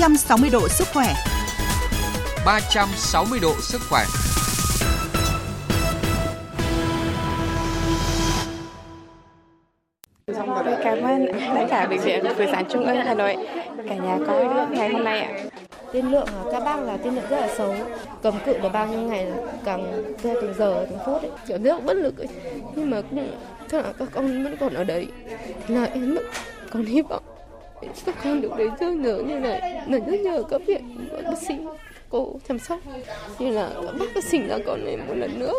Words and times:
360 0.00 0.50
độ 0.50 0.68
sức 0.68 0.88
khỏe. 0.92 1.14
360 2.46 3.38
độ 3.42 3.54
sức 3.60 3.80
khỏe. 3.88 4.04
Cảm 10.84 11.02
ơn 11.02 11.26
tất 11.54 11.66
cả 11.70 11.86
bệnh 11.90 12.00
viện 12.00 12.24
Phụ 12.38 12.44
sản 12.52 12.64
Trung 12.70 12.84
ương 12.84 12.96
Hà 12.96 13.14
Nội 13.14 13.36
cả 13.88 13.94
nhà 13.94 14.18
có 14.26 14.66
ngày 14.70 14.88
hôm 14.88 15.04
nay 15.04 15.20
ạ. 15.20 15.44
Tiên 15.92 16.10
lượng 16.10 16.28
các 16.52 16.64
bác 16.64 16.80
là 16.80 16.96
tiên 16.96 17.14
lượng 17.14 17.24
rất 17.30 17.40
là 17.40 17.48
xấu, 17.56 17.74
cầm 18.22 18.34
cự 18.46 18.58
được 18.58 18.68
bao 18.72 18.86
nhiêu 18.86 19.00
ngày 19.00 19.26
càng 19.64 20.14
theo 20.22 20.34
từng 20.40 20.54
giờ 20.58 20.86
từng 20.90 20.98
phút 21.06 21.22
ấy. 21.22 21.30
kiểu 21.48 21.58
rất 21.58 21.84
bất 21.84 21.96
lực 21.96 22.18
ấy. 22.18 22.28
nhưng 22.74 22.90
mà 22.90 23.00
cũng 23.10 23.28
chắc 23.70 23.84
là 23.84 23.92
các 23.98 24.08
con 24.12 24.44
vẫn 24.44 24.56
còn 24.60 24.74
ở 24.74 24.84
đấy 24.84 25.06
thì 25.66 25.74
là 25.74 25.84
em 25.84 26.14
vẫn 26.14 26.24
còn 26.72 26.84
hy 26.84 27.02
vọng 27.02 27.22
các 28.06 28.14
con 28.24 28.40
được 28.40 28.52
đến 28.58 28.70
chơi 28.80 28.94
nữa 28.94 29.22
như 29.26 29.38
này 29.38 29.60
là 29.88 29.98
rất 29.98 30.20
nhờ 30.20 30.42
các 30.50 30.60
viện 30.66 31.08
bác 31.24 31.38
sĩ 31.48 31.54
cô 32.08 32.40
chăm 32.48 32.58
sóc 32.58 32.80
như 33.38 33.50
là 33.50 33.70
các 33.98 34.06
bác 34.14 34.14
sĩ 34.14 34.20
sinh 34.20 34.48
còn 34.48 34.60
con 34.66 34.84
em 34.84 35.06
một 35.06 35.14
lần 35.14 35.38
nữa 35.38 35.52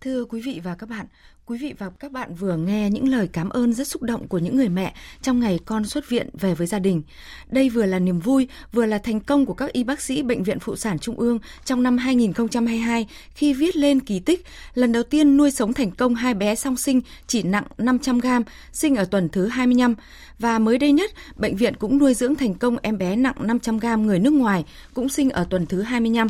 Thưa 0.00 0.24
quý 0.24 0.40
vị 0.40 0.60
và 0.64 0.74
các 0.78 0.88
bạn, 0.88 1.06
quý 1.52 1.58
vị 1.58 1.74
và 1.78 1.90
các 1.90 2.12
bạn 2.12 2.34
vừa 2.34 2.56
nghe 2.56 2.90
những 2.90 3.08
lời 3.08 3.28
cảm 3.32 3.48
ơn 3.48 3.72
rất 3.72 3.88
xúc 3.88 4.02
động 4.02 4.28
của 4.28 4.38
những 4.38 4.56
người 4.56 4.68
mẹ 4.68 4.94
trong 5.22 5.40
ngày 5.40 5.60
con 5.64 5.84
xuất 5.84 6.08
viện 6.08 6.28
về 6.32 6.54
với 6.54 6.66
gia 6.66 6.78
đình. 6.78 7.02
Đây 7.50 7.68
vừa 7.68 7.86
là 7.86 7.98
niềm 7.98 8.20
vui, 8.20 8.48
vừa 8.72 8.86
là 8.86 8.98
thành 8.98 9.20
công 9.20 9.46
của 9.46 9.54
các 9.54 9.72
y 9.72 9.84
bác 9.84 10.00
sĩ 10.00 10.22
Bệnh 10.22 10.42
viện 10.42 10.60
Phụ 10.60 10.76
sản 10.76 10.98
Trung 10.98 11.16
ương 11.16 11.38
trong 11.64 11.82
năm 11.82 11.98
2022 11.98 13.06
khi 13.34 13.52
viết 13.52 13.76
lên 13.76 14.00
kỳ 14.00 14.20
tích 14.20 14.44
lần 14.74 14.92
đầu 14.92 15.02
tiên 15.02 15.36
nuôi 15.36 15.50
sống 15.50 15.72
thành 15.72 15.90
công 15.90 16.14
hai 16.14 16.34
bé 16.34 16.54
song 16.54 16.76
sinh 16.76 17.00
chỉ 17.26 17.42
nặng 17.42 17.64
500 17.78 18.18
gram, 18.18 18.42
sinh 18.72 18.96
ở 18.96 19.04
tuần 19.04 19.28
thứ 19.28 19.46
25. 19.46 19.94
Và 20.38 20.58
mới 20.58 20.78
đây 20.78 20.92
nhất, 20.92 21.10
bệnh 21.36 21.56
viện 21.56 21.76
cũng 21.76 21.98
nuôi 21.98 22.14
dưỡng 22.14 22.34
thành 22.34 22.54
công 22.54 22.76
em 22.82 22.98
bé 22.98 23.16
nặng 23.16 23.36
500 23.38 23.78
gram 23.78 24.06
người 24.06 24.18
nước 24.18 24.32
ngoài, 24.32 24.64
cũng 24.94 25.08
sinh 25.08 25.30
ở 25.30 25.46
tuần 25.50 25.66
thứ 25.66 25.82
25. 25.82 26.28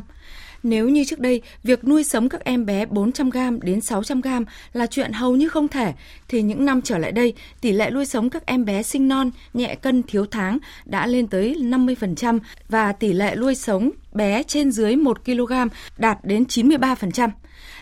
Nếu 0.62 0.88
như 0.88 1.04
trước 1.04 1.18
đây, 1.18 1.42
việc 1.64 1.84
nuôi 1.84 2.04
sống 2.04 2.28
các 2.28 2.44
em 2.44 2.66
bé 2.66 2.86
400g 2.86 3.58
đến 3.62 3.78
600g 3.78 4.44
là 4.72 4.86
chuyện 4.86 5.12
hầu 5.12 5.36
như 5.36 5.48
không 5.48 5.68
thể, 5.68 5.92
thì 6.28 6.42
những 6.42 6.64
năm 6.64 6.82
trở 6.82 6.98
lại 6.98 7.12
đây, 7.12 7.34
tỷ 7.60 7.72
lệ 7.72 7.90
nuôi 7.90 8.06
sống 8.06 8.30
các 8.30 8.46
em 8.46 8.64
bé 8.64 8.82
sinh 8.82 9.08
non, 9.08 9.30
nhẹ 9.54 9.74
cân, 9.74 10.02
thiếu 10.02 10.26
tháng 10.30 10.58
đã 10.84 11.06
lên 11.06 11.26
tới 11.26 11.56
50% 11.60 12.38
và 12.68 12.92
tỷ 12.92 13.12
lệ 13.12 13.36
nuôi 13.36 13.54
sống 13.54 13.90
bé 14.12 14.42
trên 14.42 14.72
dưới 14.72 14.96
1 14.96 15.24
kg 15.24 15.52
đạt 15.98 16.18
đến 16.22 16.44
93%. 16.44 17.28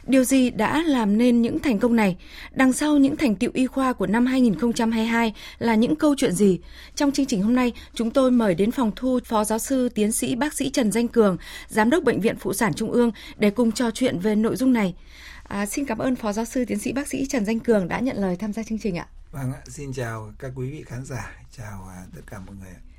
Điều 0.06 0.24
gì 0.24 0.50
đã 0.50 0.82
làm 0.82 1.18
nên 1.18 1.42
những 1.42 1.58
thành 1.58 1.78
công 1.78 1.96
này? 1.96 2.16
Đằng 2.52 2.72
sau 2.72 2.98
những 2.98 3.16
thành 3.16 3.34
tiệu 3.34 3.50
y 3.54 3.66
khoa 3.66 3.92
của 3.92 4.06
năm 4.06 4.26
2022 4.26 5.34
là 5.58 5.74
những 5.74 5.96
câu 5.96 6.14
chuyện 6.18 6.32
gì? 6.32 6.60
Trong 6.94 7.12
chương 7.12 7.26
trình 7.26 7.42
hôm 7.42 7.54
nay, 7.54 7.72
chúng 7.94 8.10
tôi 8.10 8.30
mời 8.30 8.54
đến 8.54 8.70
phòng 8.70 8.92
thu 8.96 9.18
Phó 9.24 9.44
Giáo 9.44 9.58
sư 9.58 9.88
Tiến 9.88 10.12
sĩ 10.12 10.34
Bác 10.34 10.54
sĩ 10.54 10.70
Trần 10.70 10.92
Danh 10.92 11.08
Cường, 11.08 11.36
Giám 11.68 11.90
đốc 11.90 12.04
Bệnh 12.04 12.20
viện 12.20 12.36
Phụ 12.40 12.52
sản 12.52 12.74
Trung 12.74 12.90
ương 12.90 13.10
để 13.36 13.50
cùng 13.50 13.72
trò 13.72 13.90
chuyện 13.90 14.18
về 14.18 14.34
nội 14.34 14.56
dung 14.56 14.72
này. 14.72 14.94
À, 15.42 15.66
xin 15.66 15.84
cảm 15.84 15.98
ơn 15.98 16.16
Phó 16.16 16.32
Giáo 16.32 16.44
sư 16.44 16.64
Tiến 16.64 16.78
sĩ 16.78 16.92
Bác 16.92 17.08
sĩ 17.08 17.26
Trần 17.26 17.44
Danh 17.44 17.60
Cường 17.60 17.88
đã 17.88 18.00
nhận 18.00 18.16
lời 18.16 18.36
tham 18.36 18.52
gia 18.52 18.62
chương 18.62 18.78
trình 18.78 18.98
ạ. 18.98 19.06
Vâng 19.32 19.52
ạ, 19.52 19.60
xin 19.68 19.92
chào 19.92 20.32
các 20.38 20.52
quý 20.54 20.70
vị 20.70 20.84
khán 20.86 21.04
giả, 21.04 21.32
chào 21.56 21.88
à, 21.88 22.04
tất 22.14 22.22
cả 22.26 22.38
mọi 22.46 22.56
người 22.60 22.70
ạ. 22.70 22.89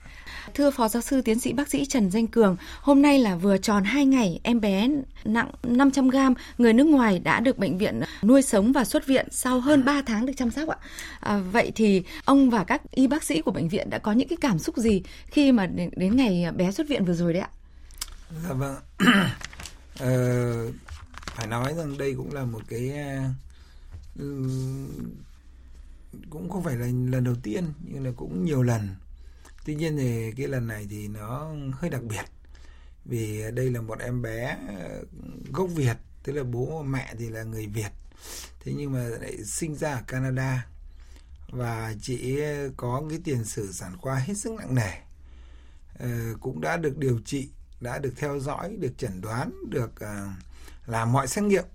Thưa 0.54 0.72
Phó 0.72 0.88
Giáo 0.88 1.02
sư 1.02 1.22
Tiến 1.22 1.40
sĩ 1.40 1.54
Bác 1.54 1.70
sĩ 1.70 1.86
Trần 1.86 2.12
Danh 2.12 2.28
Cường, 2.28 2.58
hôm 2.82 3.02
nay 3.02 3.20
là 3.20 3.36
vừa 3.36 3.58
tròn 3.58 3.84
2 3.84 4.06
ngày 4.06 4.40
em 4.44 4.62
bé 4.62 4.88
nặng 5.26 5.52
500 5.64 6.10
gram 6.10 6.34
người 6.58 6.74
nước 6.74 6.88
ngoài 6.88 7.20
đã 7.20 7.40
được 7.40 7.58
bệnh 7.58 7.78
viện 7.78 8.02
nuôi 8.24 8.42
sống 8.42 8.72
và 8.72 8.84
xuất 8.84 9.08
viện 9.08 9.28
sau 9.32 9.60
hơn 9.60 9.86
3 9.86 10.02
tháng 10.06 10.26
được 10.26 10.34
chăm 10.38 10.52
sóc 10.52 10.70
ạ. 10.70 10.78
À, 11.20 11.38
vậy 11.52 11.72
thì 11.76 12.04
ông 12.26 12.50
và 12.50 12.64
các 12.64 12.82
y 12.92 13.08
bác 13.08 13.24
sĩ 13.24 13.42
của 13.42 13.52
bệnh 13.52 13.70
viện 13.70 13.90
đã 13.90 13.98
có 13.98 14.12
những 14.12 14.28
cái 14.28 14.38
cảm 14.42 14.60
xúc 14.60 14.78
gì 14.78 15.04
khi 15.28 15.52
mà 15.52 15.66
đến 15.96 16.16
ngày 16.16 16.46
bé 16.56 16.72
xuất 16.72 16.88
viện 16.88 17.06
vừa 17.06 17.14
rồi 17.14 17.34
đấy 17.34 17.42
ạ? 17.42 17.50
Dạ 18.48 18.54
vâng. 18.54 18.76
ờ, 20.00 20.72
phải 21.26 21.48
nói 21.48 21.74
rằng 21.78 21.98
đây 21.98 22.14
cũng 22.18 22.34
là 22.34 22.46
một 22.46 22.62
cái 22.68 22.94
à, 22.94 23.30
ừ, 24.20 24.48
cũng 26.30 26.50
không 26.50 26.64
phải 26.64 26.76
là 26.76 26.86
lần 26.86 27.24
đầu 27.24 27.36
tiên 27.44 27.64
nhưng 27.84 28.06
là 28.06 28.12
cũng 28.16 28.46
nhiều 28.46 28.64
lần 28.64 28.96
tuy 29.72 29.76
nhiên 29.76 29.98
thì 29.98 30.32
cái 30.38 30.48
lần 30.48 30.68
này 30.68 30.88
thì 30.90 31.08
nó 31.08 31.54
hơi 31.72 31.90
đặc 31.90 32.04
biệt. 32.04 32.26
Vì 33.06 33.44
đây 33.54 33.72
là 33.72 33.82
một 33.82 34.00
em 34.00 34.22
bé 34.22 34.58
ờ, 34.68 35.04
gốc 35.54 35.70
Việt 35.76 35.98
tức 36.24 36.34
là 36.34 36.44
bố 36.44 36.84
mẹ 36.84 37.14
thì 37.20 37.30
là 37.30 37.44
người 37.44 37.68
Việt. 37.68 37.90
Thế 38.60 38.74
nhưng 38.78 38.92
mà 38.92 39.00
lại 39.00 39.44
sinh 39.46 39.76
ra 39.76 39.94
ở 39.94 40.02
Canada. 40.08 40.68
Và 41.50 41.94
chị 42.02 42.40
ờ, 42.40 42.70
có 42.78 43.04
cái 43.10 43.20
tiền 43.24 43.44
sử 43.44 43.72
sản 43.72 43.98
khoa 43.98 44.16
hết 44.16 44.34
sức 44.34 44.54
nặng 44.54 44.76
nề. 44.76 44.92
Ờ, 46.00 46.08
cũng 46.42 46.62
đã 46.62 46.78
được 46.78 46.98
điều 46.98 47.20
trị 47.26 47.50
đã 47.82 48.00
được 48.00 48.14
theo 48.18 48.40
dõi 48.40 48.76
được 48.80 48.98
chẩn 48.98 49.22
đoán 49.22 49.52
được 49.70 49.92
uh, 49.96 50.32
làm 50.86 51.12
mọi 51.12 51.28
xét 51.28 51.44
nghiệm 51.44 51.66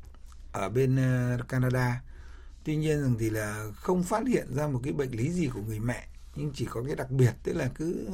ở 0.53 0.69
bên 0.69 0.97
uh, 0.97 1.49
Canada. 1.49 2.03
Tuy 2.65 2.77
nhiên 2.77 3.03
rằng 3.03 3.17
thì 3.19 3.31
là 3.31 3.71
không 3.75 4.03
phát 4.03 4.27
hiện 4.27 4.55
ra 4.55 4.67
một 4.67 4.81
cái 4.85 4.93
bệnh 4.93 5.11
lý 5.11 5.33
gì 5.33 5.51
của 5.55 5.63
người 5.63 5.81
mẹ 5.81 6.07
nhưng 6.37 6.53
chỉ 6.55 6.67
có 6.71 6.83
cái 6.87 6.95
đặc 6.95 7.11
biệt 7.11 7.33
tức 7.43 7.53
là 7.53 7.71
cứ 7.75 8.09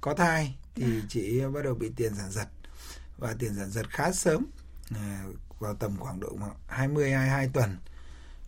có 0.00 0.14
thai 0.14 0.56
thì 0.74 0.84
à. 0.84 1.06
chị 1.08 1.40
bắt 1.54 1.64
đầu 1.64 1.74
bị 1.74 1.90
tiền 1.96 2.14
sản 2.14 2.30
giật. 2.30 2.48
Và 3.18 3.34
tiền 3.38 3.54
sản 3.56 3.70
giật 3.70 3.90
khá 3.90 4.12
sớm 4.12 4.46
à, 4.94 5.24
vào 5.58 5.74
tầm 5.74 5.96
khoảng 5.98 6.20
độ 6.20 6.38
20 6.66 7.12
22 7.12 7.48
tuần. 7.48 7.76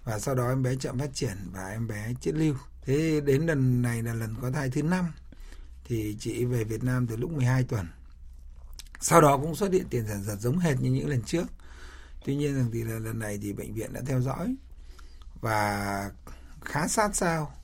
Và 0.04 0.18
sau 0.18 0.34
đó 0.34 0.48
em 0.48 0.62
bé 0.62 0.76
chậm 0.76 0.98
phát 0.98 1.10
triển 1.14 1.36
và 1.52 1.68
em 1.68 1.88
bé 1.88 2.14
chết 2.20 2.32
lưu. 2.34 2.54
Thế 2.82 3.20
đến 3.20 3.47
lần 3.47 3.82
này 3.82 4.02
là 4.02 4.14
lần 4.14 4.34
có 4.42 4.50
thai 4.50 4.70
thứ 4.70 4.82
năm 4.82 5.12
thì 5.84 6.16
chị 6.20 6.44
về 6.44 6.64
Việt 6.64 6.84
Nam 6.84 7.06
từ 7.06 7.16
lúc 7.16 7.30
12 7.30 7.64
tuần. 7.64 7.86
Sau 9.00 9.20
đó 9.20 9.36
cũng 9.36 9.56
xuất 9.56 9.72
hiện 9.72 9.86
tiền 9.91 10.06
sản 10.08 10.22
giật 10.22 10.36
giống 10.41 10.58
hệt 10.58 10.80
như 10.80 10.91
những 10.91 11.08
lần 11.08 11.22
trước. 11.22 11.47
Tuy 12.24 12.36
nhiên 12.36 12.56
rằng 12.56 12.70
thì 12.72 12.84
là 12.84 12.98
lần 12.98 13.18
này 13.18 13.38
thì 13.42 13.52
bệnh 13.52 13.74
viện 13.74 13.92
đã 13.92 14.00
theo 14.06 14.20
dõi. 14.20 14.56
Và 15.41 16.10
khá 16.64 16.88
sát 16.88 17.16
sao 17.16 17.57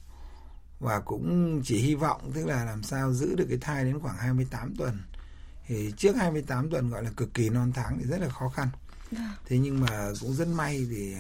và 0.81 1.01
cũng 1.01 1.61
chỉ 1.65 1.79
hy 1.79 1.95
vọng 1.95 2.33
tức 2.35 2.47
là 2.47 2.65
làm 2.65 2.83
sao 2.83 3.13
giữ 3.13 3.35
được 3.35 3.47
cái 3.49 3.59
thai 3.61 3.85
đến 3.85 4.01
khoảng 4.01 4.17
28 4.17 4.75
tuần 4.77 4.99
thì 5.67 5.93
trước 5.97 6.17
28 6.17 6.71
tuần 6.71 6.91
gọi 6.91 7.05
là 7.05 7.11
cực 7.17 7.35
kỳ 7.35 7.49
non 7.49 7.73
tháng 7.75 7.99
thì 7.99 8.05
rất 8.05 8.21
là 8.21 8.29
khó 8.29 8.49
khăn 8.49 8.69
vâng. 9.11 9.31
thế 9.47 9.59
nhưng 9.59 9.81
mà 9.81 10.11
cũng 10.21 10.35
rất 10.35 10.49
may 10.49 10.87
thì 10.91 11.17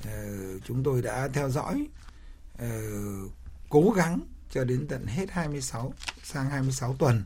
uh, 0.00 0.62
chúng 0.64 0.82
tôi 0.82 1.02
đã 1.02 1.28
theo 1.28 1.50
dõi 1.50 1.86
uh, 2.54 3.32
cố 3.68 3.90
gắng 3.96 4.20
cho 4.50 4.64
đến 4.64 4.86
tận 4.88 5.06
hết 5.06 5.30
26 5.30 5.92
sang 6.24 6.50
26 6.50 6.94
tuần 6.94 7.24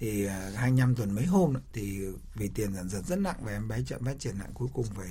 thì 0.00 0.24
uh, 0.24 0.30
ờ, 0.30 0.50
25 0.56 0.94
tuần 0.94 1.14
mấy 1.14 1.24
hôm 1.24 1.52
nữa, 1.52 1.60
thì 1.72 2.00
vì 2.34 2.48
tiền 2.48 2.74
sản 2.74 2.88
giật 2.88 3.02
rất 3.06 3.18
nặng 3.18 3.38
và 3.40 3.52
em 3.52 3.68
bé 3.68 3.78
chậm 3.86 4.04
phát 4.04 4.18
triển 4.18 4.38
nặng 4.38 4.50
cuối 4.54 4.68
cùng 4.72 4.86
phải 4.94 5.08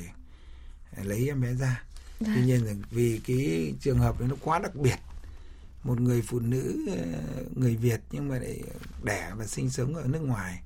lấy 1.05 1.27
em 1.27 1.41
bé 1.41 1.53
ra 1.53 1.83
Đấy. 2.19 2.31
tuy 2.35 2.41
vâng. 2.41 2.45
nhiên 2.45 2.81
vì 2.91 3.21
cái 3.27 3.73
trường 3.81 3.99
hợp 3.99 4.21
nó 4.21 4.35
quá 4.41 4.59
đặc 4.59 4.75
biệt 4.75 4.95
một 5.83 6.01
người 6.01 6.21
phụ 6.21 6.39
nữ 6.39 6.87
ờ, 6.87 7.43
người 7.55 7.75
Việt 7.75 8.01
nhưng 8.11 8.27
mà 8.27 8.39
lại 8.39 8.63
đẻ 9.03 9.31
và 9.35 9.47
sinh 9.47 9.69
sống 9.69 9.95
ở 9.95 10.03
nước 10.07 10.21
ngoài. 10.21 10.61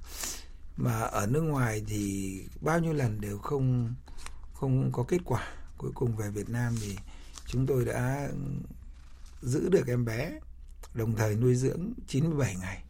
Mà 0.78 1.00
ở 1.02 1.28
nước 1.28 1.42
ngoài 1.42 1.84
thì 1.88 2.36
bao 2.62 2.80
nhiêu 2.80 2.94
lần 2.94 3.22
đều 3.22 3.38
không 3.38 3.94
không 4.54 4.92
có 4.92 5.04
kết 5.04 5.22
quả. 5.26 5.48
Cuối 5.78 5.92
cùng 5.96 6.16
về 6.16 6.30
Việt 6.30 6.50
Nam 6.50 6.76
thì 6.82 6.98
chúng 7.46 7.66
tôi 7.66 7.86
đã 7.86 8.30
giữ 9.42 9.70
được 9.70 9.88
em 9.88 10.06
bé 10.06 10.32
đồng 10.94 11.16
thời 11.16 11.36
nuôi 11.36 11.56
dưỡng 11.56 11.94
97 12.08 12.56
ngày. 12.56 12.84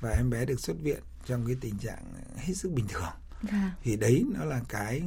Và 0.00 0.10
em 0.10 0.30
bé 0.30 0.44
được 0.44 0.60
xuất 0.60 0.76
viện 0.82 1.02
trong 1.26 1.46
cái 1.46 1.56
tình 1.60 1.78
trạng 1.78 2.12
hết 2.36 2.54
sức 2.54 2.72
bình 2.72 2.86
thường. 2.88 3.12
À. 3.48 3.72
thì 3.82 3.96
đấy 3.96 4.24
nó 4.34 4.44
là 4.44 4.60
cái 4.68 5.02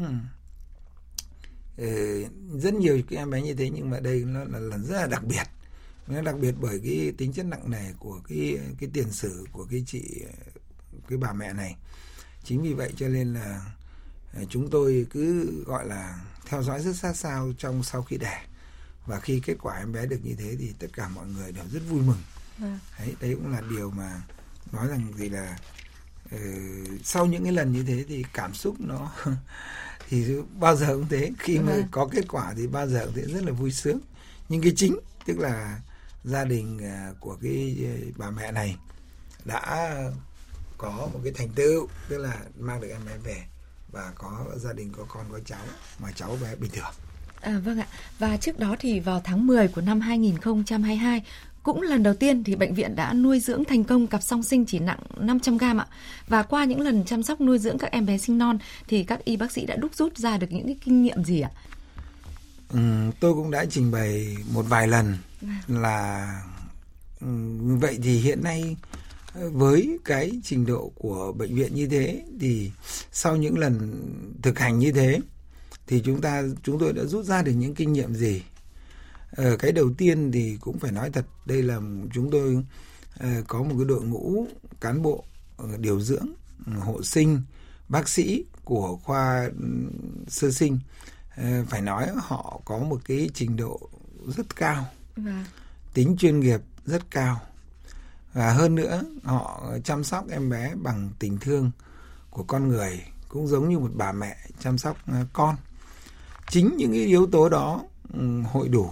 uh, 1.82 2.32
rất 2.62 2.74
nhiều 2.74 3.02
cái 3.10 3.20
em 3.20 3.30
bé 3.30 3.42
như 3.42 3.54
thế 3.54 3.70
nhưng 3.70 3.90
mà 3.90 4.00
đây 4.00 4.24
nó 4.26 4.44
là 4.44 4.60
lần 4.60 4.86
rất 4.86 4.96
là 4.96 5.08
đặc 5.08 5.24
biệt 5.24 5.44
nó 6.10 6.22
đặc 6.22 6.36
biệt 6.40 6.56
bởi 6.60 6.80
cái 6.84 7.14
tính 7.18 7.34
chất 7.34 7.46
nặng 7.46 7.72
nề 7.72 7.94
của 8.00 8.20
cái 8.30 8.58
cái 8.80 8.90
tiền 8.94 9.12
sử 9.12 9.46
của 9.52 9.66
cái 9.72 9.84
chị 9.88 10.24
cái 11.08 11.18
bà 11.18 11.34
mẹ 11.34 11.54
này. 11.54 11.76
Chính 12.44 12.62
vì 12.62 12.74
vậy 12.74 12.94
cho 12.98 13.08
nên 13.08 13.34
là 13.34 13.66
à, 14.34 14.42
chúng 14.50 14.70
tôi 14.70 15.06
cứ 15.10 15.52
gọi 15.66 15.88
là 15.88 16.20
theo 16.46 16.64
dõi 16.64 16.82
rất 16.82 16.96
sát 16.96 17.14
sao 17.14 17.52
trong 17.58 17.84
sau 17.84 18.04
khi 18.04 18.18
đẻ. 18.18 18.44
Và 19.06 19.20
khi 19.20 19.42
kết 19.46 19.56
quả 19.62 19.78
em 19.78 19.94
bé 19.94 20.06
được 20.06 20.20
như 20.24 20.36
thế 20.36 20.56
thì 20.60 20.74
tất 20.80 20.88
cả 20.94 21.10
mọi 21.10 21.28
người 21.28 21.52
đều 21.52 21.64
rất 21.72 21.82
vui 21.90 22.02
mừng. 22.02 22.22
À. 22.62 22.80
đấy 23.00 23.16
đấy 23.22 23.36
cũng 23.36 23.52
là 23.52 23.62
điều 23.70 23.92
mà 23.92 24.22
nói 24.72 24.88
rằng 24.88 25.14
gì 25.18 25.30
là 25.30 25.58
uh, 26.36 26.40
sau 27.04 27.26
những 27.26 27.44
cái 27.44 27.54
lần 27.54 27.72
như 27.72 27.84
thế 27.84 28.06
thì 28.08 28.26
cảm 28.34 28.54
xúc 28.54 28.76
nó 28.80 29.12
thì 30.10 30.26
bao 30.60 30.76
giờ 30.76 30.88
cũng 30.88 31.08
thế. 31.10 31.32
Khi 31.40 31.60
mà 31.60 31.74
có 31.92 32.10
kết 32.12 32.26
quả 32.28 32.54
thì 32.58 32.68
bao 32.68 32.88
giờ 32.88 33.06
cũng 33.06 33.14
thế 33.16 33.34
rất 33.34 33.44
là 33.44 33.52
vui 33.52 33.72
sướng. 33.72 34.00
Nhưng 34.50 34.62
cái 34.62 34.74
chính 34.76 35.00
tức 35.26 35.40
là 35.40 35.80
gia 36.24 36.46
đình 36.46 36.80
à, 36.84 37.12
của 37.20 37.38
cái 37.42 37.76
à, 37.86 37.94
bà 38.18 38.30
mẹ 38.30 38.52
này 38.52 38.76
đã 39.46 39.96
có 40.78 41.10
một 41.14 41.20
cái 41.24 41.34
thành 41.34 41.50
tựu 41.50 41.88
tức 42.10 42.18
là 42.18 42.38
mang 42.60 42.82
được 42.82 42.88
em 42.90 43.02
bé 43.06 43.18
về 43.24 43.44
và 43.92 44.12
có 44.16 44.46
gia 44.56 44.74
đình 44.74 44.92
có 44.98 45.04
con 45.08 45.26
có 45.32 45.40
cháu 45.46 45.62
mà 46.00 46.12
cháu 46.12 46.38
bé 46.42 46.56
bình 46.56 46.72
thường. 46.72 46.94
À, 47.42 47.60
vâng 47.66 47.80
ạ. 47.80 47.88
Và 48.20 48.38
trước 48.38 48.60
đó 48.60 48.76
thì 48.80 49.00
vào 49.00 49.22
tháng 49.24 49.48
10 49.48 49.68
của 49.68 49.82
năm 49.82 50.02
2022, 50.02 51.24
Cũng 51.64 51.82
lần 51.82 52.04
đầu 52.04 52.14
tiên 52.14 52.44
thì 52.44 52.56
bệnh 52.56 52.74
viện 52.74 52.96
đã 52.96 53.14
nuôi 53.14 53.40
dưỡng 53.40 53.66
thành 53.66 53.84
công 53.84 54.08
cặp 54.08 54.24
song 54.24 54.44
sinh 54.44 54.66
chỉ 54.66 54.80
nặng 54.80 55.00
500 55.18 55.58
g 55.58 55.64
ạ. 55.64 55.88
Và 56.28 56.44
qua 56.44 56.66
những 56.66 56.82
lần 56.82 57.06
chăm 57.06 57.24
sóc 57.24 57.42
nuôi 57.42 57.60
dưỡng 57.60 57.78
các 57.78 57.92
em 57.92 58.06
bé 58.06 58.18
sinh 58.18 58.38
non 58.38 58.58
thì 58.88 59.04
các 59.04 59.26
y 59.26 59.38
bác 59.38 59.52
sĩ 59.52 59.66
đã 59.66 59.76
đúc 59.76 59.96
rút 59.96 60.18
ra 60.18 60.38
được 60.38 60.48
những 60.52 60.66
cái 60.66 60.76
kinh 60.86 61.04
nghiệm 61.04 61.24
gì 61.24 61.42
ạ? 61.42 61.52
Ừ, 62.74 62.80
tôi 63.20 63.34
cũng 63.34 63.52
đã 63.52 63.66
trình 63.70 63.92
bày 63.92 64.38
một 64.54 64.66
vài 64.70 64.88
lần 64.88 65.18
là 65.68 66.44
ừ, 67.22 67.28
vậy 67.80 68.00
thì 68.04 68.20
hiện 68.20 68.44
nay 68.44 68.78
ờ, 69.34 69.50
với 69.50 69.98
cái 70.06 70.32
trình 70.44 70.66
độ 70.66 70.92
của 70.96 71.32
bệnh 71.32 71.56
viện 71.56 71.76
như 71.76 71.88
thế 71.88 72.24
thì 72.40 72.72
sau 73.12 73.36
những 73.36 73.58
lần 73.58 74.04
thực 74.42 74.60
hành 74.60 74.80
như 74.80 74.92
thế 74.92 75.20
thì 75.88 76.02
chúng 76.06 76.22
ta 76.22 76.44
chúng 76.64 76.80
tôi 76.80 76.94
đã 76.94 77.04
rút 77.04 77.26
ra 77.26 77.42
được 77.42 77.52
những 77.52 77.76
kinh 77.76 77.94
nghiệm 77.94 78.16
gì? 78.16 78.44
Ờ, 79.32 79.58
cái 79.58 79.72
đầu 79.72 79.94
tiên 79.98 80.32
thì 80.32 80.58
cũng 80.62 80.80
phải 80.80 80.92
nói 80.92 81.10
thật 81.10 81.26
đây 81.46 81.64
là 81.64 81.80
chúng 82.14 82.32
tôi 82.32 82.56
uh, 83.24 83.48
có 83.48 83.64
một 83.64 83.76
cái 83.78 83.86
đội 83.86 84.04
ngũ 84.04 84.48
cán 84.82 85.02
bộ 85.02 85.24
ờ, 85.58 85.78
điều 85.78 86.02
dưỡng 86.02 86.28
ừ, 86.66 86.72
hộ 86.80 87.04
sinh 87.04 87.42
bác 87.90 88.10
sĩ 88.10 88.44
của 88.64 88.98
khoa 89.04 89.50
ừ, 89.60 89.68
sơ 90.28 90.52
sinh. 90.52 90.74
uh, 90.74 90.80
phải 91.70 91.82
nói 91.82 92.08
họ 92.18 92.62
có 92.66 92.78
một 92.78 93.02
cái 93.06 93.30
trình 93.34 93.58
độ 93.58 93.80
rất 94.28 94.56
cao 94.56 94.86
vâng. 95.16 95.44
tính 95.94 96.16
chuyên 96.20 96.40
nghiệp 96.40 96.62
rất 96.86 97.12
cao 97.12 97.42
và 98.34 98.54
hơn 98.54 98.76
nữa 98.76 99.04
họ 99.24 99.72
chăm 99.84 100.04
sóc 100.04 100.26
em 100.30 100.50
bé 100.50 100.74
bằng 100.76 101.10
tình 101.20 101.38
thương 101.38 101.72
của 102.30 102.44
con 102.44 102.68
người 102.68 103.02
cũng 103.28 103.48
giống 103.48 103.70
như 103.70 103.80
một 103.80 103.92
bà 103.94 104.12
mẹ 104.12 104.38
chăm 104.60 104.78
sóc 104.78 104.98
con 105.34 105.56
chính 106.50 106.78
những 106.78 106.92
cái 106.92 107.06
yếu 107.06 107.28
tố 107.28 107.50
đó 107.50 107.84
ừ, 108.14 108.42
hội 108.42 108.70
đủ 108.70 108.92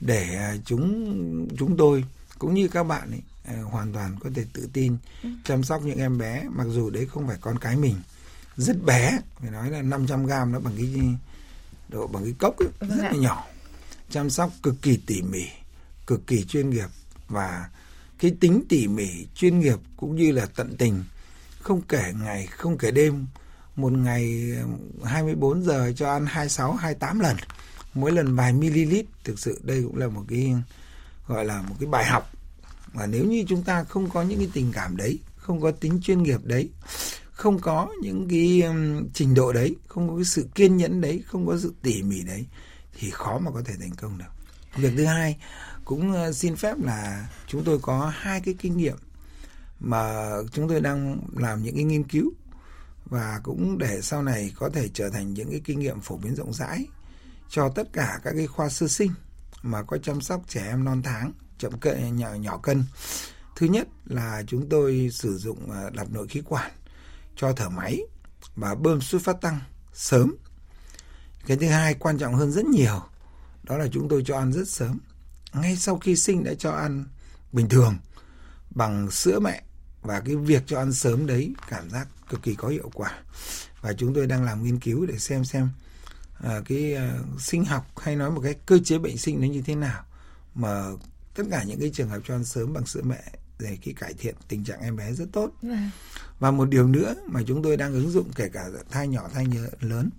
để 0.00 0.34
à, 0.34 0.54
chúng 0.64 1.48
chúng 1.58 1.76
tôi 1.76 2.04
cũng 2.38 2.54
như 2.54 2.68
các 2.68 2.84
bạn 2.84 3.10
ấy, 3.10 3.56
hoàn 3.62 3.92
toàn 3.92 4.16
có 4.20 4.30
thể 4.34 4.44
tự 4.52 4.68
tin 4.72 4.96
ừ. 5.22 5.28
chăm 5.44 5.62
sóc 5.62 5.82
những 5.82 5.98
em 5.98 6.18
bé 6.18 6.44
mặc 6.50 6.64
dù 6.64 6.90
đấy 6.90 7.06
không 7.06 7.26
phải 7.26 7.36
con 7.40 7.58
cái 7.58 7.76
mình 7.76 7.96
rất 8.56 8.84
bé 8.84 9.18
phải 9.40 9.50
nói 9.50 9.70
là 9.70 9.82
500 9.82 10.26
gram 10.26 10.52
nó 10.52 10.60
bằng 10.60 10.74
cái 10.76 11.16
độ 11.88 12.06
bằng 12.06 12.24
cái 12.24 12.34
cốc 12.38 12.56
ấy, 12.58 12.68
vâng 12.78 12.90
rất 12.90 13.02
là 13.02 13.12
nhỏ 13.12 13.46
chăm 14.10 14.30
sóc 14.30 14.50
cực 14.62 14.74
kỳ 14.82 14.98
tỉ 15.06 15.22
mỉ 15.22 15.44
cực 16.06 16.26
kỳ 16.26 16.44
chuyên 16.44 16.70
nghiệp. 16.70 16.88
Và 17.28 17.70
cái 18.18 18.36
tính 18.40 18.62
tỉ 18.68 18.88
mỉ 18.88 19.26
chuyên 19.34 19.60
nghiệp 19.60 19.78
cũng 19.96 20.16
như 20.16 20.32
là 20.32 20.46
tận 20.56 20.76
tình 20.78 21.04
không 21.60 21.82
kể 21.82 22.12
ngày 22.22 22.46
không 22.46 22.78
kể 22.78 22.90
đêm. 22.90 23.26
Một 23.76 23.92
ngày 23.92 24.52
24 25.04 25.62
giờ 25.62 25.92
cho 25.96 26.12
ăn 26.12 26.26
26 26.26 26.72
28 26.72 27.20
lần 27.20 27.36
mỗi 27.94 28.12
lần 28.12 28.36
vài 28.36 28.52
ml 28.52 28.94
thực 29.24 29.38
sự 29.38 29.60
đây 29.62 29.82
cũng 29.82 29.96
là 29.96 30.08
một 30.08 30.22
cái 30.28 30.54
gọi 31.26 31.44
là 31.44 31.62
một 31.62 31.74
cái 31.80 31.88
bài 31.88 32.04
học. 32.04 32.32
Mà 32.92 33.06
nếu 33.06 33.24
như 33.24 33.44
chúng 33.48 33.62
ta 33.62 33.84
không 33.84 34.10
có 34.10 34.22
những 34.22 34.38
cái 34.38 34.50
tình 34.52 34.72
cảm 34.72 34.96
đấy 34.96 35.18
không 35.36 35.60
có 35.60 35.70
tính 35.70 36.00
chuyên 36.02 36.22
nghiệp 36.22 36.40
đấy 36.44 36.68
không 37.36 37.58
có 37.58 37.88
những 38.00 38.28
cái 38.28 38.62
um, 38.62 39.08
trình 39.14 39.34
độ 39.34 39.52
đấy 39.52 39.76
không 39.86 40.08
có 40.08 40.16
cái 40.16 40.24
sự 40.24 40.48
kiên 40.54 40.76
nhẫn 40.76 41.00
đấy 41.00 41.22
không 41.26 41.46
có 41.46 41.58
sự 41.58 41.74
tỉ 41.82 42.02
mỉ 42.02 42.22
đấy 42.22 42.46
thì 42.98 43.10
khó 43.10 43.38
mà 43.38 43.50
có 43.50 43.62
thể 43.64 43.74
thành 43.80 43.94
công 43.94 44.18
được. 44.18 44.24
Việc 44.76 44.92
thứ 44.96 45.04
hai 45.04 45.38
cũng 45.84 46.12
ờ, 46.12 46.32
xin 46.32 46.56
phép 46.56 46.74
là 46.82 47.28
chúng 47.46 47.64
tôi 47.64 47.78
có 47.82 48.12
hai 48.14 48.40
cái 48.40 48.54
kinh 48.58 48.76
nghiệm 48.76 48.96
mà 49.80 50.30
chúng 50.52 50.68
tôi 50.68 50.80
đang 50.80 51.20
làm 51.36 51.62
những 51.62 51.74
cái 51.74 51.84
nghiên 51.84 52.04
cứu 52.04 52.32
và 53.04 53.40
cũng 53.42 53.78
để 53.78 54.00
sau 54.02 54.22
này 54.22 54.52
có 54.56 54.68
thể 54.68 54.88
trở 54.94 55.10
thành 55.10 55.34
những 55.34 55.50
cái 55.50 55.60
kinh 55.64 55.78
nghiệm 55.78 56.00
phổ 56.00 56.16
biến 56.16 56.34
rộng 56.34 56.52
rãi 56.52 56.86
cho 57.48 57.68
tất 57.68 57.92
cả 57.92 58.20
các 58.24 58.32
cái 58.36 58.46
khoa 58.46 58.68
sơ 58.68 58.88
sinh 58.88 59.12
mà 59.62 59.82
có 59.82 59.98
chăm 59.98 60.20
sóc 60.20 60.42
trẻ 60.48 60.66
em 60.68 60.84
non 60.84 61.02
tháng 61.02 61.32
chậm 61.58 61.78
cân 61.80 62.16
nhỏ 62.16 62.34
nhỏ 62.34 62.58
cân. 62.58 62.84
Thứ 63.56 63.66
nhất 63.66 63.88
là 64.04 64.42
chúng 64.46 64.68
tôi 64.68 65.08
sử 65.12 65.36
dụng 65.36 65.70
ờ, 65.70 65.90
đặt 65.90 66.10
nội 66.10 66.28
khí 66.28 66.42
quản 66.44 66.70
cho 67.36 67.52
thở 67.52 67.68
máy 67.68 68.00
và 68.56 68.74
bơm 68.74 69.00
xuất 69.00 69.22
phát 69.22 69.40
tăng 69.40 69.60
sớm. 69.92 70.36
Cái 71.46 71.56
thứ 71.56 71.66
hai 71.66 71.94
quan 71.94 72.18
trọng 72.18 72.34
hơn 72.34 72.52
rất 72.52 72.64
nhiều 72.64 73.02
đó 73.62 73.76
là 73.76 73.86
chúng 73.92 74.08
tôi 74.08 74.22
cho 74.26 74.38
ăn 74.38 74.52
rất 74.52 74.68
sớm. 74.68 74.98
Ngay 75.52 75.76
sau 75.76 75.98
khi 75.98 76.16
sinh 76.16 76.44
đã 76.44 76.54
cho 76.58 76.70
ăn 76.70 77.04
bình 77.52 77.68
thường 77.68 77.98
bằng 78.70 79.10
sữa 79.10 79.38
mẹ 79.38 79.62
và 80.02 80.20
cái 80.20 80.36
việc 80.36 80.62
cho 80.66 80.78
ăn 80.78 80.92
sớm 80.92 81.26
đấy 81.26 81.54
cảm 81.68 81.90
giác 81.90 82.08
cực 82.28 82.42
kỳ 82.42 82.54
có 82.54 82.68
hiệu 82.68 82.90
quả. 82.94 83.18
Và 83.80 83.92
chúng 83.92 84.14
tôi 84.14 84.26
đang 84.26 84.44
làm 84.44 84.62
nghiên 84.62 84.80
cứu 84.80 85.06
để 85.06 85.18
xem 85.18 85.44
xem 85.44 85.68
à, 86.42 86.60
cái 86.64 86.94
à, 86.94 87.18
sinh 87.38 87.64
học 87.64 87.98
hay 87.98 88.16
nói 88.16 88.30
một 88.30 88.40
cái 88.44 88.54
cơ 88.66 88.78
chế 88.84 88.98
bệnh 88.98 89.18
sinh 89.18 89.40
nó 89.40 89.46
như 89.46 89.62
thế 89.62 89.74
nào 89.74 90.04
mà 90.54 90.84
tất 91.34 91.44
cả 91.50 91.62
những 91.62 91.80
cái 91.80 91.90
trường 91.94 92.08
hợp 92.08 92.20
cho 92.26 92.34
ăn 92.34 92.44
sớm 92.44 92.72
bằng 92.72 92.86
sữa 92.86 93.02
mẹ 93.04 93.22
để 93.58 93.78
cái 93.84 93.94
cải 93.94 94.14
thiện 94.14 94.34
tình 94.48 94.64
trạng 94.64 94.80
em 94.80 94.96
bé 94.96 95.12
rất 95.12 95.26
tốt 95.32 95.50
vâng. 95.62 95.90
và 96.38 96.50
một 96.50 96.68
điều 96.68 96.88
nữa 96.88 97.14
mà 97.26 97.40
chúng 97.46 97.62
tôi 97.62 97.76
đang 97.76 97.92
ứng 97.92 98.10
dụng 98.10 98.30
kể 98.36 98.48
cả 98.48 98.68
thai 98.90 99.08
nhỏ 99.08 99.28
thai 99.34 99.46
nhớ 99.46 99.68
lớn 99.80 100.10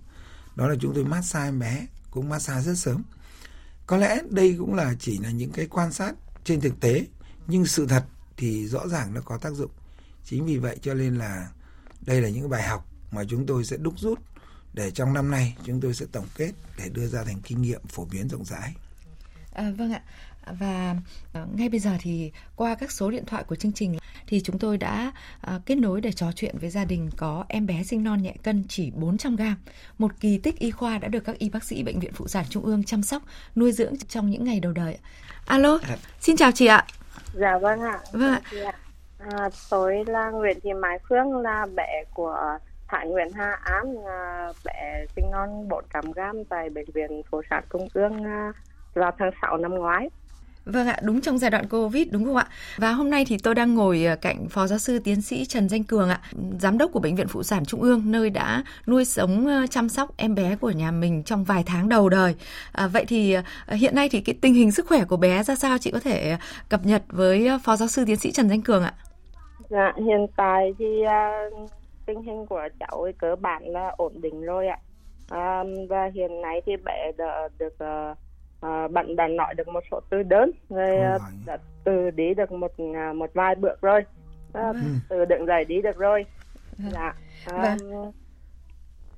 đó 0.56 0.68
là 0.68 0.74
chúng 0.80 0.94
tôi 0.94 1.04
massage 1.04 1.48
em 1.48 1.58
bé 1.58 1.86
cũng 2.10 2.28
massage 2.28 2.62
rất 2.62 2.74
sớm 2.74 3.02
có 3.86 3.96
lẽ 3.96 4.20
đây 4.30 4.56
cũng 4.58 4.74
là 4.74 4.94
chỉ 4.98 5.18
là 5.18 5.30
những 5.30 5.52
cái 5.52 5.66
quan 5.66 5.92
sát 5.92 6.14
trên 6.44 6.60
thực 6.60 6.80
tế 6.80 7.06
nhưng 7.46 7.66
sự 7.66 7.86
thật 7.86 8.04
thì 8.36 8.68
rõ 8.68 8.88
ràng 8.88 9.14
nó 9.14 9.20
có 9.20 9.38
tác 9.38 9.50
dụng 9.50 9.70
chính 10.24 10.46
vì 10.46 10.56
vậy 10.56 10.78
cho 10.82 10.94
nên 10.94 11.16
là 11.16 11.50
đây 12.06 12.20
là 12.20 12.28
những 12.28 12.50
bài 12.50 12.62
học 12.62 12.86
mà 13.10 13.24
chúng 13.28 13.46
tôi 13.46 13.64
sẽ 13.64 13.76
đúc 13.76 13.94
rút 13.98 14.18
để 14.74 14.90
trong 14.90 15.12
năm 15.12 15.30
nay 15.30 15.56
chúng 15.64 15.80
tôi 15.80 15.94
sẽ 15.94 16.06
tổng 16.12 16.26
kết 16.36 16.52
để 16.78 16.88
đưa 16.88 17.06
ra 17.06 17.24
thành 17.24 17.40
kinh 17.40 17.62
nghiệm 17.62 17.80
phổ 17.88 18.04
biến 18.04 18.28
rộng 18.28 18.44
rãi. 18.44 18.74
À, 19.52 19.70
vâng 19.78 19.92
ạ. 19.92 20.02
Và 20.58 20.96
uh, 21.42 21.58
ngay 21.58 21.68
bây 21.68 21.80
giờ 21.80 21.90
thì 22.00 22.32
qua 22.56 22.74
các 22.74 22.90
số 22.92 23.10
điện 23.10 23.24
thoại 23.26 23.44
của 23.44 23.56
chương 23.56 23.72
trình 23.72 23.98
thì 24.26 24.40
chúng 24.40 24.58
tôi 24.58 24.78
đã 24.78 25.12
uh, 25.54 25.66
kết 25.66 25.74
nối 25.74 26.00
để 26.00 26.12
trò 26.12 26.32
chuyện 26.32 26.58
với 26.58 26.70
gia 26.70 26.84
đình 26.84 27.10
có 27.16 27.44
em 27.48 27.66
bé 27.66 27.82
sinh 27.82 28.04
non 28.04 28.22
nhẹ 28.22 28.34
cân 28.42 28.64
chỉ 28.68 28.90
400 28.94 29.36
gram. 29.36 29.56
Một 29.98 30.12
kỳ 30.20 30.38
tích 30.38 30.58
y 30.58 30.70
khoa 30.70 30.98
đã 30.98 31.08
được 31.08 31.24
các 31.24 31.38
y 31.38 31.48
bác 31.48 31.64
sĩ 31.64 31.82
Bệnh 31.82 32.00
viện 32.00 32.12
Phụ 32.14 32.28
sản 32.28 32.44
Trung 32.50 32.64
ương 32.64 32.84
chăm 32.84 33.02
sóc, 33.02 33.22
nuôi 33.56 33.72
dưỡng 33.72 33.94
trong 34.08 34.30
những 34.30 34.44
ngày 34.44 34.60
đầu 34.60 34.72
đời. 34.72 34.98
Alo, 35.46 35.78
à. 35.82 35.96
xin 36.20 36.36
chào 36.36 36.52
chị 36.52 36.66
ạ. 36.66 36.86
Dạ 37.34 37.58
vâng 37.58 37.80
ạ. 37.80 37.98
Vâng 38.12 38.30
ạ. 38.30 38.72
À, 39.18 39.48
tôi 39.70 40.04
là 40.06 40.30
Nguyễn 40.30 40.60
Thị 40.62 40.72
Mai 40.72 40.98
Phương 41.08 41.36
là 41.36 41.66
bé 41.76 42.04
của 42.14 42.58
Thái 42.88 43.08
Nguyễn 43.08 43.32
Hà 43.32 43.58
An 43.64 44.06
à, 44.06 44.48
bé 44.64 45.06
sinh 45.16 45.30
non 45.30 45.68
400 45.68 46.12
gram 46.12 46.44
tại 46.44 46.70
bệnh 46.70 46.90
viện 46.94 47.22
Phụ 47.30 47.42
sản 47.50 47.64
Trung 47.72 47.88
ương 47.94 48.24
à, 48.24 48.52
vào 48.94 49.12
tháng 49.18 49.30
6 49.42 49.56
năm 49.56 49.74
ngoái. 49.74 50.10
Vâng 50.72 50.86
ạ, 50.86 50.96
đúng 51.02 51.20
trong 51.20 51.38
giai 51.38 51.50
đoạn 51.50 51.68
Covid 51.68 52.08
đúng 52.10 52.24
không 52.24 52.36
ạ? 52.36 52.46
Và 52.76 52.92
hôm 52.92 53.10
nay 53.10 53.24
thì 53.28 53.36
tôi 53.38 53.54
đang 53.54 53.74
ngồi 53.74 54.04
ờ, 54.04 54.16
cạnh 54.16 54.48
Phó 54.48 54.66
Giáo 54.66 54.78
sư 54.78 54.98
Tiến 54.98 55.22
sĩ 55.22 55.44
Trần 55.44 55.68
Danh 55.68 55.84
Cường 55.84 56.08
ạ, 56.08 56.20
Giám 56.58 56.78
đốc 56.78 56.92
của 56.92 57.00
Bệnh 57.00 57.16
viện 57.16 57.28
Phụ 57.28 57.42
sản 57.42 57.64
Trung 57.64 57.82
ương, 57.82 58.02
nơi 58.04 58.30
đã 58.30 58.62
nuôi 58.86 59.04
sống 59.04 59.46
ờ, 59.46 59.66
chăm 59.70 59.88
sóc 59.88 60.16
em 60.16 60.34
bé 60.34 60.56
của 60.56 60.70
nhà 60.70 60.90
mình 60.90 61.22
trong 61.22 61.44
vài 61.44 61.62
tháng 61.66 61.88
đầu 61.88 62.08
đời. 62.08 62.34
À, 62.72 62.86
vậy 62.86 63.04
thì 63.08 63.32
ờ, 63.66 63.74
hiện 63.74 63.94
nay 63.94 64.08
thì 64.08 64.20
cái 64.20 64.34
tình 64.40 64.54
hình 64.54 64.72
sức 64.72 64.86
khỏe 64.86 65.04
của 65.04 65.16
bé 65.16 65.42
ra 65.42 65.54
sao 65.54 65.78
chị 65.78 65.90
có 65.90 66.00
thể 66.00 66.36
cập 66.68 66.86
nhật 66.86 67.02
với 67.08 67.48
Phó 67.64 67.76
Giáo 67.76 67.88
sư 67.88 68.04
Tiến 68.06 68.16
sĩ 68.16 68.32
Trần 68.32 68.48
Danh 68.48 68.62
Cường 68.62 68.82
ạ? 68.82 68.92
Dạ, 69.70 69.92
hiện 69.96 70.26
tại 70.36 70.74
thì 70.78 70.86
uh, 71.04 71.70
tình 72.06 72.22
hình 72.22 72.46
của 72.46 72.68
cháu 72.80 73.06
cơ 73.18 73.36
bản 73.40 73.62
là 73.66 73.92
ổn 73.96 74.20
định 74.20 74.40
rồi 74.40 74.66
ạ. 74.66 74.78
À, 75.30 75.62
và 75.88 76.10
hiện 76.14 76.40
nay 76.42 76.60
thì 76.66 76.72
bé 76.84 77.12
đã 77.18 77.48
được 77.58 77.74
uh, 77.84 78.18
uh, 78.66 78.90
bạn 78.90 79.16
đã 79.16 79.28
nói 79.28 79.54
được 79.54 79.68
một 79.68 79.84
số 79.90 80.00
từ 80.10 80.22
đơn 80.22 80.50
rồi 80.68 80.96
uh, 81.16 81.22
đã 81.46 81.58
từ 81.84 82.10
đi 82.10 82.34
được 82.34 82.52
một 82.52 82.72
uh, 82.82 83.16
một 83.16 83.30
vài 83.34 83.54
bước 83.54 83.80
rồi. 83.80 84.00
Uh, 84.58 84.76
từ 85.08 85.24
đứng 85.24 85.46
dậy 85.46 85.64
đi 85.64 85.82
được 85.82 85.96
rồi. 85.96 86.24
Vâng. 86.78 86.92
Dạ. 86.92 87.14
Um, 87.52 88.12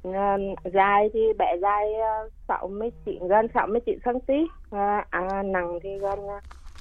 uh, 0.08 0.72
dài 0.72 1.08
thì 1.14 1.20
bé 1.38 1.56
dài 1.62 1.84
uh, 2.26 2.32
69 2.48 3.28
gần 3.28 3.46
69 3.54 3.98
cm 4.04 4.32
uh, 4.42 5.10
à, 5.10 5.42
nặng 5.42 5.78
thì 5.82 5.90
gần 5.98 6.18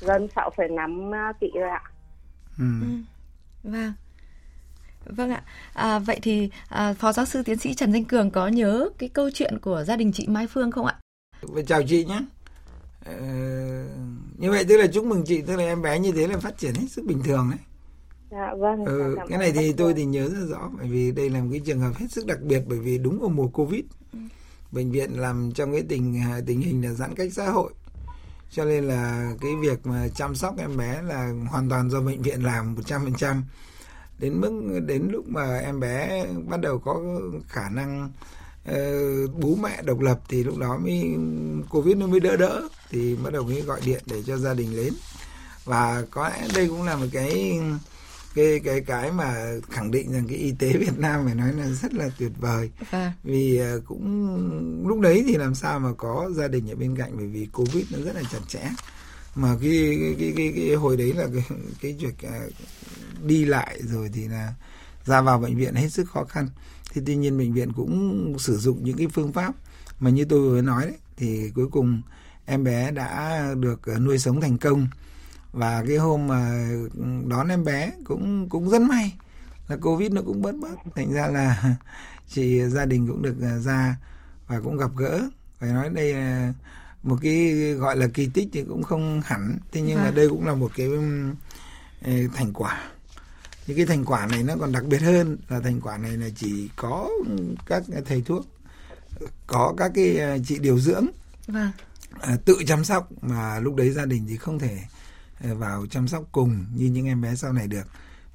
gần 0.01 0.27
6,5 0.35 1.33
kg 1.33 1.59
rồi 1.59 1.69
ạ. 1.69 1.83
Ừ. 2.59 2.65
ừ. 2.81 2.87
Vâng. 3.63 3.93
Vâng 5.05 5.31
ạ. 5.31 5.43
À, 5.73 5.99
vậy 5.99 6.19
thì 6.21 6.49
à, 6.69 6.93
Phó 6.93 7.11
Giáo 7.11 7.25
sư 7.25 7.43
Tiến 7.43 7.57
sĩ 7.57 7.73
Trần 7.73 7.93
Danh 7.93 8.05
Cường 8.05 8.31
có 8.31 8.47
nhớ 8.47 8.89
cái 8.97 9.09
câu 9.09 9.29
chuyện 9.33 9.59
của 9.59 9.83
gia 9.83 9.95
đình 9.95 10.11
chị 10.11 10.27
Mai 10.27 10.47
Phương 10.47 10.71
không 10.71 10.85
ạ? 10.85 10.95
Chào 11.67 11.81
chị 11.87 12.05
nhé. 12.05 12.19
Ờ, 13.05 13.15
như 14.37 14.51
vậy 14.51 14.65
tức 14.69 14.77
là 14.77 14.87
chúc 14.87 15.05
mừng 15.05 15.25
chị, 15.25 15.41
tức 15.41 15.55
là 15.55 15.63
em 15.63 15.81
bé 15.81 15.99
như 15.99 16.11
thế 16.11 16.27
là 16.27 16.37
phát 16.37 16.57
triển 16.57 16.75
hết 16.75 16.87
sức 16.89 17.05
bình 17.05 17.23
thường 17.23 17.49
đấy. 17.51 17.59
Dạ 18.31 18.53
vâng. 18.57 18.85
Ừ, 18.85 19.17
cái 19.29 19.37
này 19.37 19.51
thì 19.51 19.73
tôi 19.73 19.93
thì 19.93 20.05
nhớ 20.05 20.29
rất 20.29 20.45
rõ 20.49 20.69
bởi 20.77 20.87
vì 20.87 21.11
đây 21.11 21.29
là 21.29 21.39
một 21.39 21.47
cái 21.51 21.61
trường 21.65 21.79
hợp 21.79 21.91
hết 21.95 22.11
sức 22.11 22.25
đặc 22.25 22.41
biệt 22.41 22.63
bởi 22.67 22.79
vì 22.79 22.97
đúng 22.97 23.19
vào 23.19 23.29
mùa 23.29 23.47
Covid. 23.47 23.83
Ừ. 24.13 24.19
Bệnh 24.71 24.91
viện 24.91 25.19
làm 25.19 25.51
trong 25.51 25.71
cái 25.71 25.83
tình 25.89 26.21
tình 26.45 26.61
hình 26.61 26.83
là 26.83 26.91
giãn 26.91 27.15
cách 27.15 27.33
xã 27.33 27.49
hội 27.49 27.73
cho 28.51 28.65
nên 28.65 28.83
là 28.83 29.33
cái 29.41 29.51
việc 29.61 29.87
mà 29.87 30.07
chăm 30.15 30.35
sóc 30.35 30.55
em 30.57 30.77
bé 30.77 31.01
là 31.01 31.33
hoàn 31.49 31.69
toàn 31.69 31.89
do 31.89 32.01
bệnh 32.01 32.21
viện 32.21 32.43
làm 32.43 32.75
100% 32.75 33.41
đến 34.19 34.41
mức 34.41 34.81
đến 34.85 35.07
lúc 35.11 35.29
mà 35.29 35.57
em 35.57 35.79
bé 35.79 36.25
bắt 36.47 36.61
đầu 36.61 36.79
có 36.79 37.01
khả 37.47 37.69
năng 37.69 38.09
uh, 38.69 39.35
bú 39.35 39.55
mẹ 39.55 39.81
độc 39.81 39.99
lập 39.99 40.19
thì 40.29 40.43
lúc 40.43 40.57
đó 40.57 40.77
mới 40.77 41.03
covid 41.69 41.97
nó 41.97 42.07
mới 42.07 42.19
đỡ 42.19 42.35
đỡ 42.37 42.67
thì 42.89 43.15
bắt 43.15 43.33
đầu 43.33 43.43
mới 43.43 43.61
gọi 43.61 43.81
điện 43.85 44.03
để 44.05 44.23
cho 44.23 44.37
gia 44.37 44.53
đình 44.53 44.75
đến. 44.75 44.93
Và 45.65 46.03
có 46.11 46.29
lẽ 46.29 46.47
đây 46.55 46.67
cũng 46.67 46.83
là 46.83 46.95
một 46.95 47.05
cái 47.11 47.59
cái 48.35 48.59
cái 48.63 48.81
cái 48.81 49.11
mà 49.11 49.51
khẳng 49.69 49.91
định 49.91 50.11
rằng 50.11 50.27
cái 50.27 50.37
y 50.37 50.51
tế 50.51 50.73
Việt 50.73 50.97
Nam 50.97 51.25
phải 51.25 51.35
nói 51.35 51.53
là 51.53 51.67
rất 51.67 51.93
là 51.93 52.09
tuyệt 52.17 52.31
vời. 52.37 52.71
À. 52.91 53.13
vì 53.23 53.57
ờ, 53.57 53.81
cũng 53.85 54.87
lúc 54.87 54.99
đấy 54.99 55.23
thì 55.27 55.35
làm 55.35 55.55
sao 55.55 55.79
mà 55.79 55.89
có 55.97 56.29
gia 56.35 56.47
đình 56.47 56.71
ở 56.71 56.75
bên 56.75 56.95
cạnh 56.95 57.11
bởi 57.17 57.27
vì 57.27 57.45
covid 57.45 57.85
nó 57.91 57.99
rất 58.05 58.15
là 58.15 58.21
chặt 58.31 58.39
chẽ. 58.47 58.71
Mà 59.35 59.57
cái 59.61 59.97
cái 60.01 60.15
cái, 60.19 60.33
cái, 60.37 60.53
cái 60.55 60.75
hồi 60.75 60.97
đấy 60.97 61.13
là 61.13 61.27
cái 61.33 61.57
cái 61.81 61.95
việc 61.99 62.15
uh, 62.27 62.53
đi 63.23 63.45
lại 63.45 63.79
rồi 63.83 64.09
thì 64.13 64.27
là 64.27 64.53
ra 65.05 65.21
vào 65.21 65.39
bệnh 65.39 65.57
viện 65.57 65.75
hết 65.75 65.89
sức 65.89 66.09
khó 66.09 66.23
khăn 66.23 66.47
thì 66.93 67.01
tuy 67.05 67.15
nhiên 67.15 67.37
bệnh 67.37 67.53
viện 67.53 67.73
cũng 67.73 68.35
sử 68.39 68.57
dụng 68.57 68.83
những 68.83 68.97
cái 68.97 69.07
phương 69.07 69.33
pháp 69.33 69.53
mà 69.99 70.09
như 70.09 70.25
tôi 70.25 70.39
vừa 70.39 70.61
nói 70.61 70.85
đấy 70.85 70.97
thì 71.17 71.51
cuối 71.55 71.67
cùng 71.71 72.01
em 72.45 72.63
bé 72.63 72.91
đã 72.91 73.41
được 73.59 73.85
ờ, 73.85 73.99
nuôi 73.99 74.19
sống 74.19 74.41
thành 74.41 74.57
công 74.57 74.87
và 75.53 75.83
cái 75.87 75.97
hôm 75.97 76.27
mà 76.27 76.69
đón 77.27 77.47
em 77.47 77.63
bé 77.63 77.91
cũng 78.03 78.49
cũng 78.49 78.69
rất 78.69 78.81
may 78.81 79.13
là 79.67 79.77
covid 79.77 80.11
nó 80.11 80.21
cũng 80.21 80.41
bớt 80.41 80.55
bớt 80.55 80.75
thành 80.95 81.13
ra 81.13 81.27
là 81.27 81.75
chị 82.27 82.61
gia 82.67 82.85
đình 82.85 83.07
cũng 83.07 83.21
được 83.21 83.35
ờ, 83.41 83.59
ra 83.59 83.97
và 84.47 84.59
cũng 84.59 84.77
gặp 84.77 84.91
gỡ 84.97 85.21
phải 85.59 85.69
nói 85.69 85.89
đây 85.89 86.13
là 86.13 86.53
một 87.03 87.17
cái 87.21 87.53
gọi 87.79 87.95
là 87.97 88.07
kỳ 88.13 88.29
tích 88.33 88.49
thì 88.53 88.63
cũng 88.63 88.83
không 88.83 89.21
hẳn 89.25 89.57
thế 89.71 89.81
nhưng 89.81 89.97
à. 89.97 90.01
mà 90.01 90.05
vâng. 90.05 90.15
đây 90.15 90.29
cũng 90.29 90.47
là 90.47 90.53
một 90.55 90.71
cái 90.75 90.87
ờ, 92.01 92.11
thành 92.33 92.53
quả 92.53 92.89
những 93.69 93.77
cái 93.77 93.85
thành 93.85 94.05
quả 94.05 94.27
này 94.27 94.43
nó 94.43 94.55
còn 94.59 94.71
đặc 94.71 94.85
biệt 94.85 95.01
hơn 95.01 95.37
là 95.49 95.59
thành 95.59 95.81
quả 95.81 95.97
này 95.97 96.17
là 96.17 96.29
chỉ 96.35 96.69
có 96.75 97.09
các 97.65 97.83
thầy 98.05 98.21
thuốc 98.21 98.45
có 99.47 99.73
các 99.77 99.91
cái 99.95 100.17
chị 100.45 100.59
điều 100.59 100.79
dưỡng 100.79 101.07
vâng. 101.47 101.71
À, 102.19 102.37
tự 102.45 102.57
chăm 102.67 102.83
sóc 102.83 103.23
mà 103.23 103.59
lúc 103.59 103.75
đấy 103.75 103.89
gia 103.91 104.05
đình 104.05 104.25
thì 104.29 104.37
không 104.37 104.59
thể 104.59 104.79
à, 105.43 105.53
vào 105.53 105.85
chăm 105.89 106.07
sóc 106.07 106.23
cùng 106.31 106.65
như 106.75 106.85
những 106.85 107.05
em 107.05 107.21
bé 107.21 107.35
sau 107.35 107.53
này 107.53 107.67
được 107.67 107.87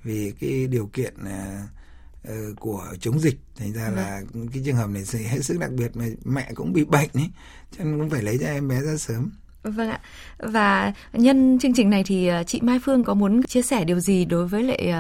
vì 0.02 0.32
cái 0.40 0.66
điều 0.66 0.90
kiện 0.92 1.14
uh, 1.22 2.60
của 2.60 2.86
chống 3.00 3.20
dịch 3.20 3.40
thành 3.56 3.72
ra 3.72 3.84
vâng. 3.84 3.96
là 3.96 4.22
cái 4.52 4.62
trường 4.66 4.76
hợp 4.76 4.90
này 4.90 5.04
hết 5.28 5.40
sức 5.42 5.58
đặc 5.58 5.70
biệt 5.70 5.96
mà 5.96 6.06
mẹ 6.24 6.52
cũng 6.54 6.72
bị 6.72 6.84
bệnh 6.84 7.10
ấy 7.14 7.30
cho 7.78 7.84
nên 7.84 7.98
cũng 7.98 8.10
phải 8.10 8.22
lấy 8.22 8.38
cho 8.38 8.46
em 8.46 8.68
bé 8.68 8.80
ra 8.80 8.96
sớm 8.96 9.30
Vâng 9.64 9.88
ạ. 9.88 10.00
Và 10.38 10.92
nhân 11.12 11.58
chương 11.58 11.74
trình 11.74 11.90
này 11.90 12.02
thì 12.06 12.30
chị 12.46 12.60
Mai 12.62 12.78
Phương 12.84 13.04
có 13.04 13.14
muốn 13.14 13.42
chia 13.42 13.62
sẻ 13.62 13.84
điều 13.84 14.00
gì 14.00 14.24
đối 14.24 14.46
với 14.46 14.62
lại 14.62 14.92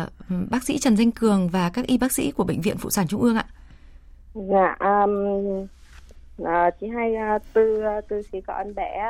bác 0.50 0.64
sĩ 0.64 0.78
Trần 0.78 0.96
Danh 0.96 1.10
Cường 1.10 1.48
và 1.48 1.70
các 1.70 1.86
y 1.86 1.98
bác 1.98 2.12
sĩ 2.12 2.30
của 2.30 2.44
bệnh 2.44 2.60
viện 2.60 2.76
phụ 2.78 2.90
sản 2.90 3.06
Trung 3.08 3.20
ương 3.20 3.36
ạ? 3.36 3.44
Dạ, 4.34 4.76
um, 4.80 5.66
À, 6.42 6.70
chị 6.80 6.88
hay 6.88 7.14
à, 7.14 7.38
từ 7.52 7.82
từ 8.08 8.22
khi 8.32 8.40
có 8.40 8.54
anh 8.54 8.74
bé 8.74 9.04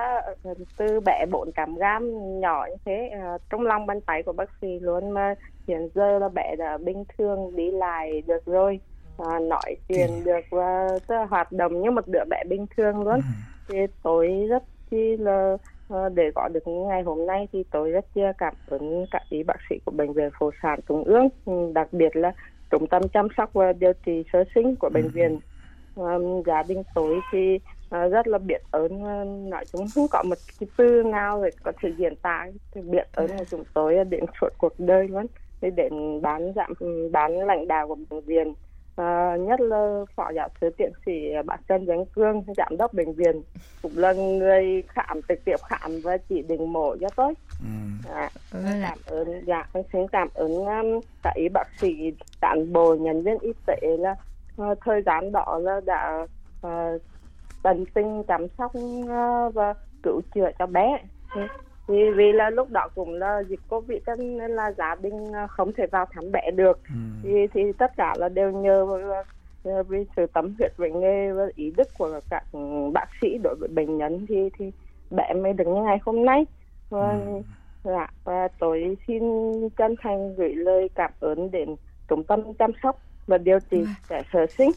từ 0.77 1.01
bé 1.01 1.27
bốn 1.31 1.53
trăm 1.57 1.75
gram 1.75 2.11
nhỏ 2.41 2.67
như 2.71 2.77
thế 2.85 3.11
à, 3.13 3.39
trong 3.51 3.61
lòng 3.61 3.87
bàn 3.87 4.01
tay 4.01 4.23
của 4.23 4.33
bác 4.33 4.51
sĩ 4.61 4.79
luôn 4.81 5.11
mà 5.11 5.35
hiện 5.69 5.89
giờ 5.95 6.19
là 6.19 6.29
bé 6.29 6.57
đã 6.59 6.79
bình 6.79 7.05
thường 7.19 7.57
đi 7.57 7.71
lại 7.71 8.23
được 8.27 8.47
rồi 8.47 8.81
à, 9.19 9.39
nói 9.39 9.77
chuyện 9.89 10.11
được 10.25 10.41
và 10.51 10.89
hoạt 11.31 11.53
động 11.53 11.83
như 11.83 11.91
một 11.91 12.09
đứa 12.09 12.25
bé 12.31 12.43
bình 12.49 12.67
thường 12.77 13.01
luôn 13.01 13.15
ừ. 13.15 13.21
thì 13.69 13.79
tôi 14.03 14.47
rất 14.49 14.63
chi 14.95 15.17
là 15.17 15.57
để 16.15 16.31
có 16.35 16.49
được 16.49 16.67
ngày 16.67 17.03
hôm 17.03 17.27
nay 17.27 17.49
thì 17.53 17.65
tôi 17.71 17.91
rất 17.91 18.05
chia 18.15 18.33
cảm 18.39 18.55
ơn 18.69 19.07
các 19.11 19.23
y 19.31 19.43
bác 19.43 19.57
sĩ 19.71 19.77
của 19.85 19.93
bệnh 19.93 20.13
viện 20.13 20.31
phụ 20.39 20.51
sản 20.63 20.81
trung 20.89 21.05
ương. 21.05 21.29
Đặc 21.75 21.89
biệt 21.93 22.17
là 22.17 22.33
trung 22.71 22.87
tâm 22.87 23.03
chăm 23.09 23.29
sóc 23.37 23.53
và 23.53 23.73
điều 23.73 23.93
trị 24.07 24.25
sơ 24.33 24.45
sinh 24.55 24.77
của 24.77 24.89
bệnh 24.95 25.05
ừ. 25.05 25.11
viện. 25.15 25.41
Um, 25.97 26.43
gia 26.47 26.63
đình 26.63 26.83
tôi 26.95 27.21
thì 27.33 27.55
uh, 27.55 28.13
rất 28.13 28.29
là 28.29 28.39
biết 28.39 28.63
ơn 28.71 28.93
uh, 28.95 29.51
nói 29.51 29.65
chung 29.73 29.87
không 29.95 30.07
có 30.11 30.23
một 30.23 30.39
cái 30.61 30.69
từ 30.77 31.03
nào 31.03 31.43
để 31.45 31.51
có 31.63 31.73
thể 31.83 31.89
diễn 31.99 32.17
tả 32.17 32.47
thì 32.73 32.81
biết 32.81 33.09
ơn 33.13 33.27
của 33.39 33.45
chúng 33.51 33.65
tôi 33.75 34.05
đến 34.05 34.25
suốt 34.41 34.49
cuộc 34.59 34.73
đời 34.79 35.09
luôn. 35.09 35.27
Để 35.61 35.71
đến 35.71 36.23
bán 36.23 36.53
giảm 36.57 36.73
bán 37.13 37.47
lãnh 37.47 37.69
đạo 37.69 37.89
của 37.89 37.97
bệnh 38.11 38.21
viện 38.21 38.55
À, 38.97 39.37
nhất 39.37 39.61
là 39.61 40.05
phó 40.17 40.31
giáo 40.35 40.49
sư 40.61 40.71
tiến 40.77 40.93
sĩ 41.07 41.13
bác 41.47 41.57
Trần 41.69 41.87
Danh 41.87 42.05
Cương 42.07 42.43
giám 42.57 42.77
đốc 42.79 42.93
bệnh 42.93 43.13
viện 43.13 43.43
cũng 43.83 43.99
là 43.99 44.13
người 44.13 44.83
khám 44.89 45.21
trực 45.29 45.45
tiếp 45.45 45.57
khám 45.69 46.01
và 46.05 46.17
chỉ 46.29 46.43
định 46.43 46.73
mổ 46.73 46.97
cho 47.01 47.09
tôi. 47.17 47.35
Ừ. 47.61 48.11
à, 48.15 48.31
cảm 48.83 48.99
ơn. 49.07 49.45
Dạ 49.47 49.69
xin 49.93 50.09
cảm 50.09 50.29
ơn 50.35 50.53
um, 50.53 51.01
các 51.23 51.33
y 51.35 51.49
bác 51.49 51.69
sĩ 51.81 52.13
cán 52.41 52.73
bộ 52.73 52.95
nhân 52.95 53.23
viên 53.23 53.39
y 53.39 53.53
tế 53.67 53.97
là 53.99 54.17
uh, 54.63 54.79
thời 54.85 55.03
gian 55.03 55.33
đó 55.33 55.59
là 55.63 55.81
đã 55.87 56.27
uh, 56.67 57.03
tận 57.63 57.85
tình 57.95 58.23
chăm 58.29 58.47
sóc 58.59 58.73
uh, 58.77 59.55
và 59.55 59.75
cứu 60.03 60.21
chữa 60.35 60.51
cho 60.59 60.67
bé 60.67 60.99
thì 61.89 62.11
vì 62.17 62.33
là 62.33 62.51
lúc 62.51 62.71
đó 62.71 62.89
cũng 62.95 63.15
là 63.15 63.43
dịch 63.49 63.61
covid 63.69 63.99
nên 64.19 64.51
là 64.51 64.73
gia 64.73 64.95
đình 64.95 65.33
không 65.49 65.73
thể 65.73 65.87
vào 65.87 66.07
thăm 66.11 66.33
bé 66.33 66.51
được 66.51 66.81
ừ. 66.89 66.95
thì 67.23 67.47
thì 67.55 67.73
tất 67.79 67.97
cả 67.97 68.15
là 68.19 68.29
đều 68.29 68.53
nhờ 68.53 68.87
vì 69.89 70.05
sự 70.17 70.27
tấm 70.27 70.55
huyết 70.59 70.77
với 70.77 70.91
nghề 70.91 71.33
và 71.33 71.43
ý 71.55 71.73
đức 71.77 71.89
của 71.99 72.21
các 72.31 72.45
bác 72.93 73.07
sĩ 73.21 73.39
đối 73.43 73.55
với 73.55 73.69
bệnh 73.69 73.99
nhân 73.99 74.27
thì 74.29 74.51
thì 74.59 74.71
bé 75.11 75.33
mới 75.33 75.53
được 75.53 75.67
như 75.67 75.83
ngày 75.83 75.99
hôm 76.03 76.25
nay 76.25 76.47
và, 76.91 77.11
ừ. 77.11 77.41
dạ, 77.85 78.09
và 78.25 78.49
tôi 78.59 78.97
xin 79.07 79.23
chân 79.69 79.95
thành 80.03 80.35
gửi 80.35 80.55
lời 80.55 80.89
cảm 80.95 81.11
ơn 81.21 81.51
đến 81.51 81.77
trung 82.09 82.25
tâm 82.25 82.55
chăm 82.59 82.71
sóc 82.83 82.99
và 83.27 83.39
điều 83.39 83.59
trị 83.71 83.85
trẻ 84.09 84.23
sơ 84.33 84.47
sinh 84.59 84.71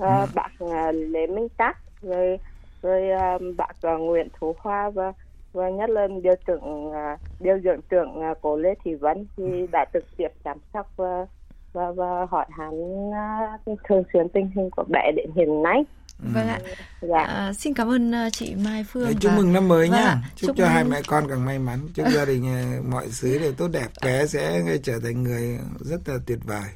à, 0.00 0.20
ừ. 0.20 0.26
bác 0.34 0.50
à, 0.72 0.92
Lê 0.92 1.26
Minh 1.26 1.48
Cát 1.58 1.76
rồi 2.02 2.38
rồi 2.82 3.10
à, 3.10 3.38
bác 3.56 3.82
à, 3.82 3.92
Nguyễn 3.92 4.28
Thủ 4.40 4.54
Hoa 4.58 4.90
và 4.90 5.12
và 5.52 5.70
nhất 5.70 5.90
là 5.90 6.06
điều 6.22 6.34
trưởng 6.46 6.92
à, 6.92 7.16
điều 7.40 7.58
dưỡng 7.64 7.80
trưởng 7.90 8.20
à, 8.20 8.34
cô 8.42 8.56
Lê 8.56 8.74
Thị 8.84 8.94
Vân 8.94 9.26
thì 9.36 9.44
ừ. 9.44 9.66
đã 9.72 9.84
trực 9.92 10.04
tiếp 10.16 10.28
chăm 10.44 10.56
sóc 10.72 10.92
và 10.96 11.26
và, 11.72 11.90
và 11.96 12.26
hỏi 12.30 12.46
han 12.50 12.70
à, 13.14 13.58
thường 13.88 14.02
xuyên 14.12 14.28
tình 14.28 14.50
hình 14.56 14.70
của 14.70 14.84
bé 14.88 15.12
đến 15.16 15.30
hiện 15.36 15.62
nay. 15.62 15.84
Vâng 16.18 16.48
ạ. 16.48 16.58
Dạ. 17.00 17.18
À, 17.18 17.52
xin 17.52 17.74
cảm 17.74 17.88
ơn 17.88 18.12
chị 18.32 18.54
Mai 18.64 18.84
Phương. 18.88 19.04
Đấy, 19.04 19.14
chúc 19.20 19.32
và... 19.32 19.38
mừng 19.38 19.52
năm 19.52 19.68
mới 19.68 19.88
vâng 19.88 20.00
nhá. 20.00 20.16
Chúc, 20.36 20.48
chúc 20.48 20.56
cho 20.56 20.64
mừng... 20.64 20.72
hai 20.72 20.84
mẹ 20.84 21.00
con 21.06 21.24
càng 21.28 21.44
may 21.44 21.58
mắn. 21.58 21.78
Chúc 21.94 22.06
gia 22.08 22.24
đình 22.24 22.44
mọi 22.90 23.06
thứ 23.20 23.38
đều 23.38 23.52
tốt 23.52 23.68
đẹp. 23.72 23.88
Bé 24.04 24.26
sẽ 24.26 24.62
trở 24.82 24.98
thành 25.04 25.22
người 25.22 25.58
rất 25.80 26.00
là 26.08 26.14
tuyệt 26.26 26.38
vời. 26.44 26.68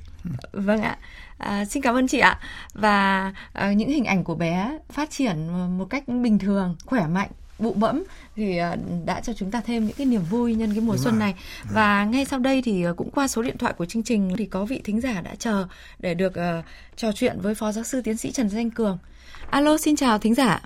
Vâng 0.53 0.81
ạ. 0.81 0.99
À, 1.39 1.65
xin 1.65 1.83
cảm 1.83 1.95
ơn 1.95 2.09
chị 2.09 2.19
ạ. 2.19 2.41
Và 2.75 3.33
à, 3.53 3.73
những 3.73 3.89
hình 3.89 4.05
ảnh 4.05 4.25
của 4.25 4.35
bé 4.35 4.79
phát 4.89 5.11
triển 5.11 5.49
một 5.79 5.87
cách 5.91 6.09
bình 6.09 6.39
thường, 6.39 6.77
khỏe 6.87 7.07
mạnh 7.07 7.31
bụ 7.59 7.73
bẫm 7.73 8.05
thì 8.37 8.59
à, 8.59 8.77
đã 9.05 9.21
cho 9.21 9.33
chúng 9.33 9.51
ta 9.51 9.61
thêm 9.61 9.87
những 9.87 9.97
cái 9.97 10.07
niềm 10.07 10.23
vui 10.31 10.55
nhân 10.55 10.71
cái 10.71 10.81
mùa 10.81 10.93
Đúng 10.93 11.03
xuân 11.03 11.15
rồi. 11.15 11.21
này 11.21 11.35
và 11.73 12.05
ngay 12.05 12.25
sau 12.25 12.39
đây 12.39 12.63
thì 12.63 12.85
à, 12.85 12.93
cũng 12.97 13.11
qua 13.11 13.29
số 13.29 13.43
điện 13.43 13.59
thoại 13.59 13.73
của 13.73 13.85
chương 13.85 14.03
trình 14.03 14.33
thì 14.39 14.47
có 14.47 14.65
vị 14.65 14.81
thính 14.85 15.01
giả 15.01 15.21
đã 15.21 15.35
chờ 15.39 15.67
để 15.99 16.15
được 16.15 16.33
uh, 16.33 16.65
trò 16.97 17.13
chuyện 17.13 17.41
với 17.41 17.55
phó 17.55 17.73
giáo 17.73 17.85
sư 17.85 18.01
tiến 18.01 18.17
sĩ 18.17 18.33
Trần 18.33 18.49
Danh 18.49 18.71
Cường. 18.71 18.99
Alo, 19.51 19.77
xin 19.77 19.97
chào 19.97 20.19
thính 20.19 20.35
giả. 20.35 20.63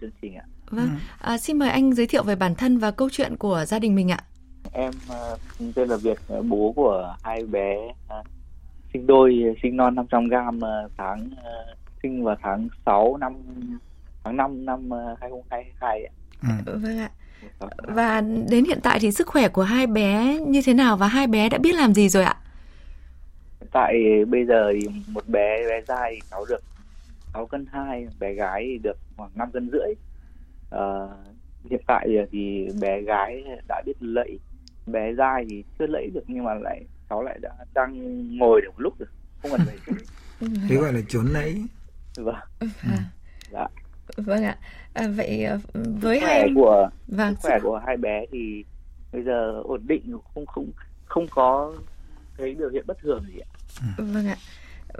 chương 0.00 0.10
trình 0.22 0.34
ạ. 0.34 0.44
Vâng, 0.70 0.88
ừ. 0.88 0.96
à, 1.18 1.38
xin 1.38 1.58
mời 1.58 1.68
anh 1.68 1.94
giới 1.94 2.06
thiệu 2.06 2.22
về 2.22 2.36
bản 2.36 2.54
thân 2.54 2.78
và 2.78 2.90
câu 2.90 3.08
chuyện 3.12 3.36
của 3.36 3.64
gia 3.64 3.78
đình 3.78 3.94
mình 3.94 4.10
ạ. 4.10 4.24
Em 4.72 4.92
uh, 5.08 5.74
tên 5.74 5.88
là 5.88 5.96
Việt, 5.96 6.18
bố 6.48 6.72
của 6.76 7.16
hai 7.22 7.42
bé 7.46 7.76
uh, 7.86 8.26
sinh 8.92 9.06
đôi 9.06 9.56
sinh 9.62 9.76
non 9.76 9.94
500 9.94 10.28
gram 10.28 10.60
ờ, 10.60 10.88
tháng 10.96 11.30
ờ, 11.44 11.74
sinh 12.02 12.24
vào 12.24 12.36
tháng 12.42 12.68
6 12.86 13.16
năm 13.16 13.32
tháng 14.24 14.36
5 14.36 14.64
năm 14.64 14.90
2022 15.20 16.04
ạ. 16.04 16.12
Ừ. 16.42 16.78
Vâng 16.78 16.98
ạ. 16.98 17.10
Và 17.78 18.20
đến 18.50 18.64
hiện 18.64 18.78
tại 18.82 18.98
thì 19.00 19.12
sức 19.12 19.26
khỏe 19.26 19.48
của 19.48 19.62
hai 19.62 19.86
bé 19.86 20.40
như 20.46 20.62
thế 20.64 20.74
nào 20.74 20.96
và 20.96 21.06
hai 21.06 21.26
bé 21.26 21.48
đã 21.48 21.58
biết 21.58 21.74
làm 21.74 21.94
gì 21.94 22.08
rồi 22.08 22.24
ạ? 22.24 22.36
Tại 23.72 23.94
bây 24.28 24.46
giờ 24.46 24.72
thì 24.72 24.88
một 25.08 25.28
bé 25.28 25.68
bé 25.68 25.80
trai 25.88 26.12
thì 26.14 26.20
cháu 26.30 26.44
được 26.48 26.62
6 27.32 27.46
cân 27.46 27.66
2, 27.72 28.08
bé 28.20 28.32
gái 28.32 28.64
thì 28.66 28.78
được 28.78 28.96
khoảng 29.16 29.30
5 29.34 29.50
cân 29.52 29.70
rưỡi. 29.72 29.94
À, 30.70 30.84
hiện 31.70 31.80
tại 31.86 32.08
thì 32.32 32.68
bé 32.80 33.00
gái 33.00 33.44
đã 33.68 33.82
biết 33.86 33.96
lẫy, 34.00 34.38
bé 34.86 35.12
trai 35.18 35.46
thì 35.50 35.64
chưa 35.78 35.86
lẫy 35.86 36.10
được 36.14 36.24
nhưng 36.26 36.44
mà 36.44 36.54
lại 36.54 36.84
cháu 37.10 37.22
lại 37.22 37.38
đã 37.42 37.50
đang 37.74 37.92
ngồi 38.38 38.60
được 38.60 38.70
một 38.70 38.80
lúc 38.80 38.98
rồi 38.98 39.08
không 39.42 39.50
cần 39.50 39.60
phải 39.66 39.78
thế 40.68 40.76
gọi 40.76 40.92
là 40.92 41.00
trốn 41.08 41.26
nãy 41.32 41.62
vâng 42.16 42.34
ừ. 42.60 42.68
dạ 43.50 43.66
vâng 44.16 44.44
ạ 44.44 44.56
à, 44.92 45.08
vậy 45.08 45.44
ờ, 45.44 45.58
với 45.72 46.20
hai 46.20 46.48
của 46.54 46.90
vâng. 47.08 47.34
sức 47.34 47.38
khỏe 47.42 47.58
của 47.62 47.80
hai 47.86 47.96
bé 47.96 48.24
thì 48.32 48.64
bây 49.12 49.22
giờ 49.22 49.60
ổn 49.64 49.86
định 49.86 50.18
không 50.34 50.46
không 50.46 50.70
không 51.04 51.26
có 51.30 51.72
thấy 52.38 52.54
biểu 52.54 52.70
hiện 52.70 52.84
bất 52.86 52.98
thường 53.02 53.24
gì 53.32 53.38
ạ 53.38 53.48
vâng 53.96 54.26
ạ 54.26 54.36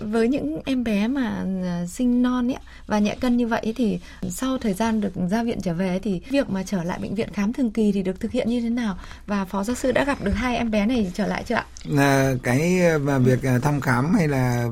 với 0.00 0.28
những 0.28 0.60
em 0.64 0.84
bé 0.84 1.08
mà 1.08 1.44
à, 1.64 1.86
sinh 1.86 2.22
non 2.22 2.48
ấy 2.50 2.58
và 2.86 2.98
nhẹ 2.98 3.16
cân 3.20 3.36
như 3.36 3.46
vậy 3.46 3.72
thì 3.76 4.00
sau 4.30 4.58
thời 4.58 4.74
gian 4.74 5.00
được 5.00 5.12
ra 5.30 5.42
viện 5.42 5.58
trở 5.62 5.74
về 5.74 5.98
thì 5.98 6.20
việc 6.30 6.50
mà 6.50 6.62
trở 6.62 6.84
lại 6.84 6.98
bệnh 7.02 7.14
viện 7.14 7.28
khám 7.32 7.52
thường 7.52 7.70
kỳ 7.70 7.92
thì 7.92 8.02
được 8.02 8.20
thực 8.20 8.32
hiện 8.32 8.48
như 8.48 8.60
thế 8.60 8.70
nào 8.70 8.98
và 9.26 9.44
phó 9.44 9.64
giáo 9.64 9.76
sư 9.76 9.92
đã 9.92 10.04
gặp 10.04 10.24
được 10.24 10.32
hai 10.32 10.56
em 10.56 10.70
bé 10.70 10.86
này 10.86 11.10
trở 11.14 11.26
lại 11.26 11.44
chưa 11.46 11.54
ạ? 11.54 11.66
Là 11.84 12.34
cái 12.42 12.80
mà 13.02 13.18
việc 13.18 13.42
à, 13.42 13.58
thăm 13.62 13.80
khám 13.80 14.14
hay 14.14 14.28
là 14.28 14.68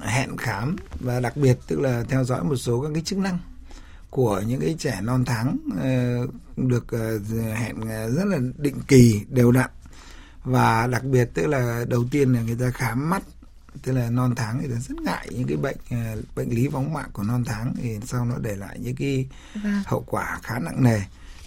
hẹn 0.00 0.36
khám 0.36 0.76
và 1.00 1.20
đặc 1.20 1.36
biệt 1.36 1.56
tức 1.66 1.80
là 1.80 2.04
theo 2.08 2.24
dõi 2.24 2.44
một 2.44 2.56
số 2.56 2.80
các 2.80 2.88
cái 2.94 3.02
chức 3.02 3.18
năng 3.18 3.38
của 4.12 4.42
những 4.46 4.60
cái 4.60 4.76
trẻ 4.78 5.00
non 5.02 5.24
tháng 5.24 5.58
được 6.56 6.86
hẹn 7.56 7.80
rất 7.88 8.24
là 8.24 8.38
định 8.58 8.76
kỳ 8.88 9.20
đều 9.28 9.52
đặn. 9.52 9.70
Và 10.44 10.86
đặc 10.86 11.04
biệt 11.04 11.30
tức 11.34 11.46
là 11.46 11.84
đầu 11.88 12.04
tiên 12.10 12.32
là 12.32 12.42
người 12.42 12.56
ta 12.60 12.70
khám 12.70 13.10
mắt 13.10 13.22
tức 13.82 13.92
là 13.92 14.10
non 14.10 14.34
tháng 14.36 14.62
thì 14.62 14.68
rất 14.68 15.00
ngại 15.00 15.28
những 15.30 15.46
cái 15.46 15.56
bệnh 15.56 15.76
bệnh 16.36 16.50
lý 16.50 16.68
võng 16.68 16.92
mạc 16.92 17.08
của 17.12 17.22
non 17.22 17.44
tháng 17.44 17.74
thì 17.82 17.98
sau 18.06 18.24
nó 18.24 18.34
để 18.38 18.56
lại 18.56 18.78
những 18.80 18.96
cái 18.96 19.26
vâng. 19.54 19.82
hậu 19.86 20.04
quả 20.06 20.38
khá 20.42 20.58
nặng 20.58 20.84
nề. 20.84 21.00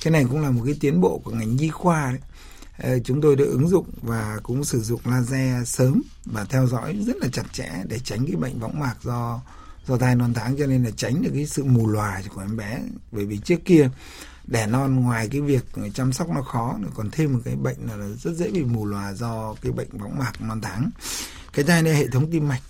Cái 0.04 0.12
này 0.12 0.26
cũng 0.30 0.42
là 0.42 0.50
một 0.50 0.62
cái 0.66 0.78
tiến 0.80 1.02
bộ 1.02 1.22
của 1.24 1.32
ngành 1.32 1.56
nhi 1.56 1.70
khoa 1.70 2.12
đấy. 2.12 2.22
Ờ, 2.78 3.00
chúng 3.00 3.22
tôi 3.22 3.36
đã 3.36 3.46
ứng 3.46 3.70
dụng 3.70 3.86
và 4.02 4.40
cũng 4.44 4.64
sử 4.64 4.82
dụng 4.82 5.02
laser 5.06 5.68
sớm 5.68 6.02
và 6.26 6.46
theo 6.46 6.68
dõi 6.68 6.98
rất 7.08 7.16
là 7.18 7.28
chặt 7.34 7.54
chẽ 7.54 7.72
để 7.88 8.00
tránh 8.00 8.26
cái 8.26 8.36
bệnh 8.36 8.60
võng 8.60 8.80
mạc 8.80 8.96
do 9.04 9.42
do 9.88 9.98
thai 9.98 10.15
non 10.15 10.34
tháng 10.34 10.58
cho 10.58 10.65
nên 10.65 10.84
là 10.84 10.92
tránh 10.92 11.22
được 11.22 11.32
cái 11.34 11.46
sự 11.46 11.63
mù 11.63 11.88
lòa 11.88 12.22
của 12.36 12.42
em 12.42 12.58
bé. 12.58 12.82
Bởi 13.12 13.25
vì 13.25 13.38
trước 13.38 13.60
kia 13.65 13.89
đẻ 14.48 14.68
non 14.68 14.96
ngoài 14.96 15.30
cái 15.32 15.42
việc 15.42 15.65
chăm 15.94 16.13
sóc 16.13 16.30
nó 16.30 16.42
khó 16.42 16.80
còn 16.96 17.12
thêm 17.12 17.34
một 17.34 17.39
cái 17.46 17.56
bệnh 17.56 17.77
là 17.88 18.08
rất 18.24 18.32
dễ 18.36 18.51
bị 18.51 18.63
mù 18.63 18.86
lòa 18.86 19.13
do 19.13 19.56
cái 19.62 19.72
bệnh 19.72 19.98
võng 19.98 20.20
mạc 20.20 20.42
non 20.42 20.62
tháng 20.62 20.89
cái 21.54 21.65
thai 21.65 21.82
này 21.82 21.96
hệ 21.96 22.08
thống 22.08 22.32
tim 22.32 22.48
mạch. 22.48 22.62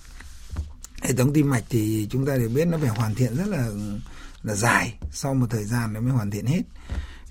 Hệ 1.01 1.13
thống 1.13 1.33
tim 1.33 1.49
mạch 1.49 1.63
thì 1.69 2.07
chúng 2.11 2.25
ta 2.25 2.37
đều 2.37 2.49
biết 2.49 2.67
nó 2.67 2.77
phải 2.77 2.89
hoàn 2.89 3.15
thiện 3.15 3.35
rất 3.35 3.47
là 3.47 3.69
là 4.43 4.55
dài 4.55 4.93
sau 5.11 5.33
một 5.33 5.47
thời 5.49 5.63
gian 5.63 5.93
nó 5.93 5.99
mới 5.99 6.11
hoàn 6.11 6.31
thiện 6.31 6.45
hết. 6.45 6.61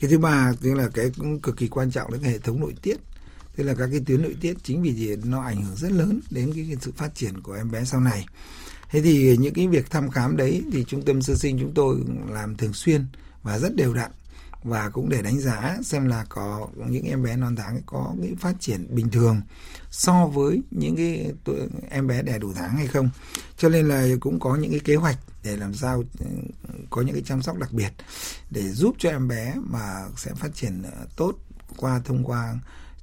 Cái 0.01 0.11
thứ 0.11 0.19
ba 0.19 0.53
tức 0.61 0.75
là 0.75 0.89
cái 0.95 1.11
cũng 1.19 1.41
cực 1.41 1.57
kỳ 1.57 1.69
quan 1.69 1.91
trọng 1.91 2.13
là 2.13 2.19
cái 2.23 2.31
hệ 2.31 2.39
thống 2.39 2.61
nội 2.61 2.75
tiết. 2.83 2.97
Tức 3.57 3.65
là 3.65 3.75
các 3.75 3.89
cái 3.91 4.01
tuyến 4.07 4.23
nội 4.23 4.37
tiết 4.41 4.57
chính 4.63 4.83
vì 4.83 4.95
gì 4.95 5.17
nó 5.25 5.43
ảnh 5.43 5.63
hưởng 5.63 5.77
rất 5.77 5.93
lớn 5.93 6.21
đến 6.31 6.53
cái, 6.55 6.67
cái 6.69 6.77
sự 6.81 6.93
phát 6.97 7.15
triển 7.15 7.41
của 7.41 7.53
em 7.53 7.71
bé 7.71 7.85
sau 7.85 8.01
này 8.01 8.27
thế 8.95 9.01
thì 9.01 9.37
những 9.37 9.55
cái 9.55 9.69
việc 9.69 9.91
thăm 9.91 10.11
khám 10.11 10.37
đấy 10.37 10.63
thì 10.73 10.85
trung 10.85 11.03
tâm 11.03 11.23
sơ 11.23 11.35
sinh 11.35 11.59
chúng 11.61 11.75
tôi 11.75 11.97
làm 12.31 12.57
thường 12.57 12.73
xuyên 12.73 13.07
và 13.43 13.59
rất 13.59 13.75
đều 13.77 13.95
đặn 13.95 14.11
và 14.63 14.89
cũng 14.89 15.09
để 15.09 15.23
đánh 15.23 15.41
giá 15.41 15.79
xem 15.83 16.09
là 16.09 16.25
có 16.29 16.69
những 16.89 17.05
em 17.05 17.23
bé 17.23 17.37
non 17.37 17.57
tháng 17.57 17.81
có 17.87 18.15
cái 18.23 18.35
phát 18.41 18.55
triển 18.61 18.87
bình 18.91 19.09
thường 19.11 19.41
so 19.91 20.27
với 20.27 20.63
những 20.71 20.97
cái 20.97 21.33
em 21.91 22.07
bé 22.07 22.23
đẻ 22.23 22.39
đủ 22.39 22.53
tháng 22.53 22.77
hay 22.77 22.87
không. 22.87 23.11
Cho 23.57 23.69
nên 23.69 23.89
là 23.89 24.07
cũng 24.21 24.41
có 24.41 24.57
những 24.57 24.71
cái 24.71 24.81
kế 24.81 24.97
hoạch 24.97 25.19
để 25.45 25.57
làm 25.57 25.75
sao 25.75 26.05
ừ, 26.19 26.27
có 26.91 27.03
những 27.03 27.15
cái 27.15 27.23
chăm 27.27 27.43
sóc 27.43 27.59
đặc 27.59 27.73
biệt 27.73 27.93
để 28.51 28.63
giúp 28.69 28.97
cho 28.99 29.11
em 29.11 29.29
bé 29.29 29.55
mà 29.71 30.05
sẽ 30.17 30.35
phát 30.35 30.55
triển 30.55 30.83
ờ, 30.83 31.07
tốt 31.17 31.33
qua 31.77 32.01
thông 32.05 32.25
qua 32.25 32.55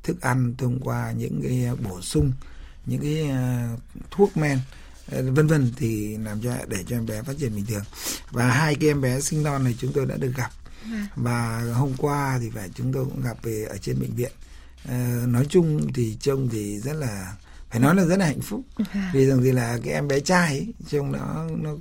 thức 0.04 0.22
ăn, 0.22 0.56
thông 0.58 0.80
qua 0.80 1.12
những 1.12 1.42
cái 1.44 1.68
bổ 1.90 2.02
sung, 2.02 2.32
những 2.86 3.02
cái 3.02 3.30
ờ, 3.30 3.68
thuốc 4.12 4.38
men 4.38 4.60
vân 5.12 5.48
vân 5.48 5.72
thì 5.78 6.18
làm 6.18 6.42
cho 6.42 6.52
để 6.68 6.84
cho 6.88 6.96
em 6.96 7.06
bé 7.06 7.22
phát 7.22 7.34
triển 7.40 7.56
bình 7.56 7.66
thường. 7.66 7.84
Và 8.32 8.48
hai 8.48 8.76
cái 8.76 8.90
em 8.90 9.02
bé 9.02 9.22
sinh 9.22 9.44
non 9.44 9.64
này 9.64 9.76
chúng 9.80 9.94
tôi 9.94 10.06
đã 10.06 10.16
được 10.18 10.32
gặp. 10.38 10.52
Vâng. 10.86 11.06
và 11.16 11.64
hôm 11.74 11.94
qua 11.98 12.38
thì 12.42 12.50
phải 12.50 12.70
chúng 12.76 12.94
tôi 12.94 13.06
cũng 13.06 13.22
gặp 13.24 13.44
về 13.44 13.66
ở 13.70 13.78
trên 13.78 14.00
bệnh 14.00 14.16
viện. 14.16 14.32
À, 14.90 15.24
nói 15.28 15.46
chung 15.50 15.94
thì 15.94 16.18
trông 16.20 16.50
thì 16.50 16.80
rất 16.80 16.94
là 16.94 17.34
phải 17.70 17.80
nói 17.80 17.96
là 17.96 18.06
rất 18.06 18.20
là 18.20 18.26
hạnh 18.26 18.42
phúc. 18.42 18.62
Vâng. 18.78 19.04
vì 19.14 19.26
rằng 19.26 19.42
thì 19.44 19.52
là 19.52 19.80
cái 19.84 19.94
em 19.94 20.08
bé 20.08 20.20
trai 20.20 20.48
ấy, 20.48 20.74
trông 20.90 21.12
nó 21.12 21.48
nó 21.58 21.76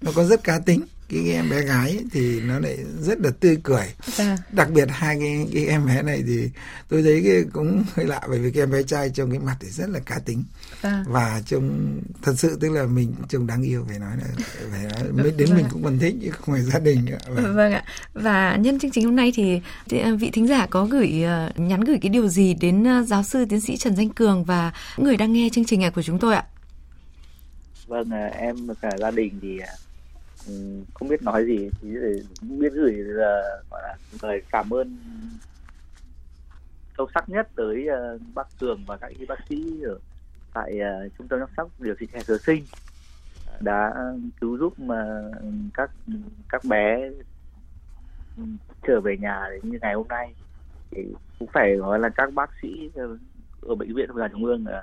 nó 0.00 0.12
có 0.14 0.24
rất 0.24 0.44
cá 0.44 0.58
tính 0.58 0.86
cái, 1.12 1.22
cái 1.26 1.34
em 1.34 1.50
bé 1.50 1.62
gái 1.62 1.90
ấy, 1.90 2.04
thì 2.12 2.40
nó 2.40 2.58
lại 2.58 2.78
rất 3.00 3.20
là 3.20 3.30
tươi 3.40 3.58
cười 3.62 3.86
à. 4.18 4.36
đặc 4.52 4.70
biệt 4.70 4.88
hai 4.90 5.16
cái, 5.20 5.46
cái 5.54 5.66
em 5.66 5.86
bé 5.86 6.02
này 6.02 6.22
thì 6.26 6.50
tôi 6.88 7.02
thấy 7.02 7.22
cái 7.24 7.44
cũng 7.52 7.84
hơi 7.94 8.06
lạ 8.06 8.20
bởi 8.28 8.38
vì 8.38 8.50
cái 8.50 8.62
em 8.62 8.70
bé 8.70 8.82
trai 8.82 9.10
trong 9.10 9.30
cái 9.30 9.40
mặt 9.40 9.56
thì 9.60 9.68
rất 9.68 9.88
là 9.90 9.98
cá 9.98 10.18
tính 10.18 10.44
à. 10.82 11.04
và 11.08 11.42
trông 11.46 11.98
thật 12.22 12.32
sự 12.36 12.58
tức 12.60 12.70
là 12.70 12.86
mình 12.86 13.14
trông 13.28 13.46
đáng 13.46 13.62
yêu 13.62 13.84
phải 13.88 13.98
nói 13.98 14.16
là 14.16 14.44
phải 14.70 14.84
nói 14.84 15.12
mới 15.12 15.32
đến 15.36 15.48
vâng. 15.48 15.56
mình 15.56 15.66
cũng 15.70 15.84
còn 15.84 15.98
thích 15.98 16.14
chứ 16.22 16.30
không 16.30 16.54
phải 16.54 16.62
gia 16.62 16.78
đình 16.78 17.04
nữa. 17.04 17.18
Vâng. 17.28 17.56
vâng 17.56 17.72
ạ 17.72 17.84
và 18.14 18.56
nhân 18.56 18.78
chương 18.78 18.90
trình 18.90 19.04
hôm 19.04 19.16
nay 19.16 19.32
thì, 19.34 19.60
thì 19.88 19.98
à, 19.98 20.12
vị 20.20 20.30
thính 20.32 20.46
giả 20.46 20.66
có 20.66 20.84
gửi 20.84 21.24
uh, 21.24 21.58
nhắn 21.60 21.80
gửi 21.80 21.98
cái 22.02 22.10
điều 22.10 22.28
gì 22.28 22.54
đến 22.54 23.00
uh, 23.00 23.08
giáo 23.08 23.22
sư 23.22 23.44
tiến 23.48 23.60
sĩ 23.60 23.76
Trần 23.76 23.96
Danh 23.96 24.10
Cường 24.10 24.44
và 24.44 24.72
người 24.96 25.16
đang 25.16 25.32
nghe 25.32 25.48
chương 25.52 25.64
trình 25.64 25.80
này 25.80 25.90
của 25.90 26.02
chúng 26.02 26.18
tôi 26.18 26.34
ạ 26.34 26.44
vâng 27.86 28.10
em 28.38 28.56
cả 28.80 28.90
gia 28.98 29.10
đình 29.10 29.38
thì 29.42 29.58
không 30.94 31.08
biết 31.08 31.22
nói 31.22 31.44
gì 31.44 31.70
thì 31.80 31.88
biết 32.42 32.72
gửi 32.72 32.92
là 32.92 33.42
gọi 33.70 33.82
là 33.82 33.96
lời 34.22 34.42
cảm 34.50 34.70
ơn 34.70 34.96
sâu 36.96 37.08
sắc 37.14 37.28
nhất 37.28 37.48
tới 37.56 37.88
uh, 38.14 38.20
bác 38.34 38.46
Cường 38.60 38.84
và 38.86 38.96
các 38.96 39.10
y 39.18 39.26
bác 39.26 39.38
sĩ 39.48 39.82
ở 39.82 39.98
tại 40.54 40.80
uh, 41.06 41.12
trung 41.18 41.28
tâm 41.28 41.40
chăm 41.40 41.48
sóc 41.56 41.70
điều 41.78 41.94
trị 41.94 42.06
trẻ 42.12 42.20
sơ 42.22 42.38
sinh 42.38 42.64
đã 43.60 43.94
cứu 44.40 44.58
giúp 44.58 44.78
mà 44.78 45.22
các 45.74 45.90
các 46.48 46.64
bé 46.64 47.10
trở 48.86 49.00
về 49.00 49.16
nhà 49.16 49.48
đến 49.50 49.70
như 49.70 49.78
ngày 49.82 49.94
hôm 49.94 50.08
nay. 50.08 50.34
Thì 50.90 51.02
cũng 51.38 51.48
phải 51.52 51.76
nói 51.76 51.98
là 51.98 52.08
các 52.08 52.34
bác 52.34 52.50
sĩ 52.62 52.90
ở 53.62 53.74
bệnh 53.74 53.94
viện 53.94 54.10
Phụ 54.12 54.18
Trung 54.32 54.44
ương 54.44 54.64
ờ, 54.64 54.82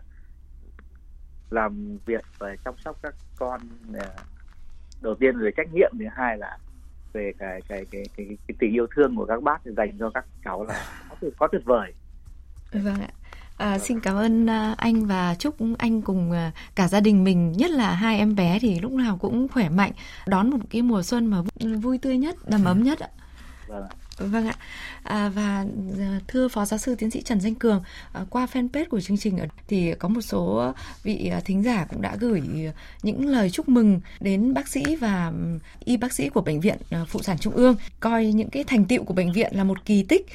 làm 1.49 1.97
việc 2.05 2.25
và 2.37 2.55
chăm 2.65 2.73
sóc 2.77 2.97
các 3.01 3.15
con 3.37 3.61
đầu 5.01 5.15
tiên 5.15 5.39
về 5.39 5.51
trách 5.57 5.73
nhiệm 5.73 5.91
thứ 5.99 6.05
hai 6.11 6.37
là 6.37 6.57
về 7.13 7.33
cái 7.39 7.61
cái 7.67 7.85
cái 7.91 8.03
cái, 8.17 8.37
cái 8.47 8.55
tình 8.59 8.73
yêu 8.73 8.87
thương 8.95 9.15
của 9.15 9.25
các 9.25 9.43
bác 9.43 9.65
dành 9.65 9.97
cho 9.99 10.09
các 10.09 10.25
cháu 10.45 10.63
là 10.63 10.85
có 11.09 11.15
tuyệt, 11.21 11.33
có 11.37 11.47
tuyệt 11.47 11.61
vời 11.65 11.93
vâng 12.71 13.01
ạ 13.01 13.09
À, 13.59 13.79
xin 13.79 13.99
cảm 13.99 14.15
ơn 14.15 14.49
à, 14.49 14.75
anh 14.77 15.05
và 15.05 15.35
chúc 15.35 15.55
anh 15.77 16.01
cùng 16.01 16.31
à, 16.31 16.51
cả 16.75 16.87
gia 16.87 16.99
đình 16.99 17.23
mình 17.23 17.51
nhất 17.51 17.71
là 17.71 17.93
hai 17.93 18.17
em 18.17 18.35
bé 18.35 18.59
thì 18.61 18.79
lúc 18.79 18.91
nào 18.91 19.17
cũng 19.17 19.47
khỏe 19.47 19.69
mạnh 19.69 19.91
đón 20.27 20.49
một 20.49 20.57
cái 20.69 20.81
mùa 20.81 21.03
xuân 21.03 21.25
mà 21.25 21.37
vui 21.81 21.97
tươi 21.97 22.17
nhất 22.17 22.35
đầm 22.47 22.65
ấm 22.65 22.83
nhất 22.83 22.99
ạ. 22.99 23.07
Vâng 23.67 23.83
ạ. 23.83 23.95
Vâng 24.19 24.47
ạ. 24.47 24.55
À, 25.03 25.29
và 25.29 25.65
à, 25.99 26.19
thưa 26.27 26.47
Phó 26.47 26.65
Giáo 26.65 26.77
sư 26.77 26.95
Tiến 26.95 27.11
sĩ 27.11 27.21
Trần 27.21 27.41
Danh 27.41 27.55
Cường, 27.55 27.83
à, 28.13 28.21
qua 28.29 28.47
fanpage 28.53 28.85
của 28.89 29.01
chương 29.01 29.17
trình 29.17 29.37
thì 29.67 29.93
có 29.99 30.07
một 30.07 30.21
số 30.21 30.73
vị 31.03 31.29
à, 31.33 31.39
thính 31.45 31.63
giả 31.63 31.85
cũng 31.89 32.01
đã 32.01 32.15
gửi 32.19 32.41
những 33.03 33.27
lời 33.27 33.49
chúc 33.49 33.69
mừng 33.69 34.01
đến 34.19 34.53
bác 34.53 34.67
sĩ 34.67 34.95
và 34.95 35.31
y 35.85 35.97
bác 35.97 36.13
sĩ 36.13 36.29
của 36.29 36.41
bệnh 36.41 36.59
viện 36.59 36.77
phụ 37.07 37.21
sản 37.21 37.37
trung 37.37 37.53
ương, 37.53 37.75
coi 37.99 38.25
những 38.25 38.49
cái 38.49 38.63
thành 38.63 38.85
tiệu 38.85 39.03
của 39.03 39.13
bệnh 39.13 39.31
viện 39.31 39.51
là 39.55 39.63
một 39.63 39.85
kỳ 39.85 40.03
tích 40.03 40.25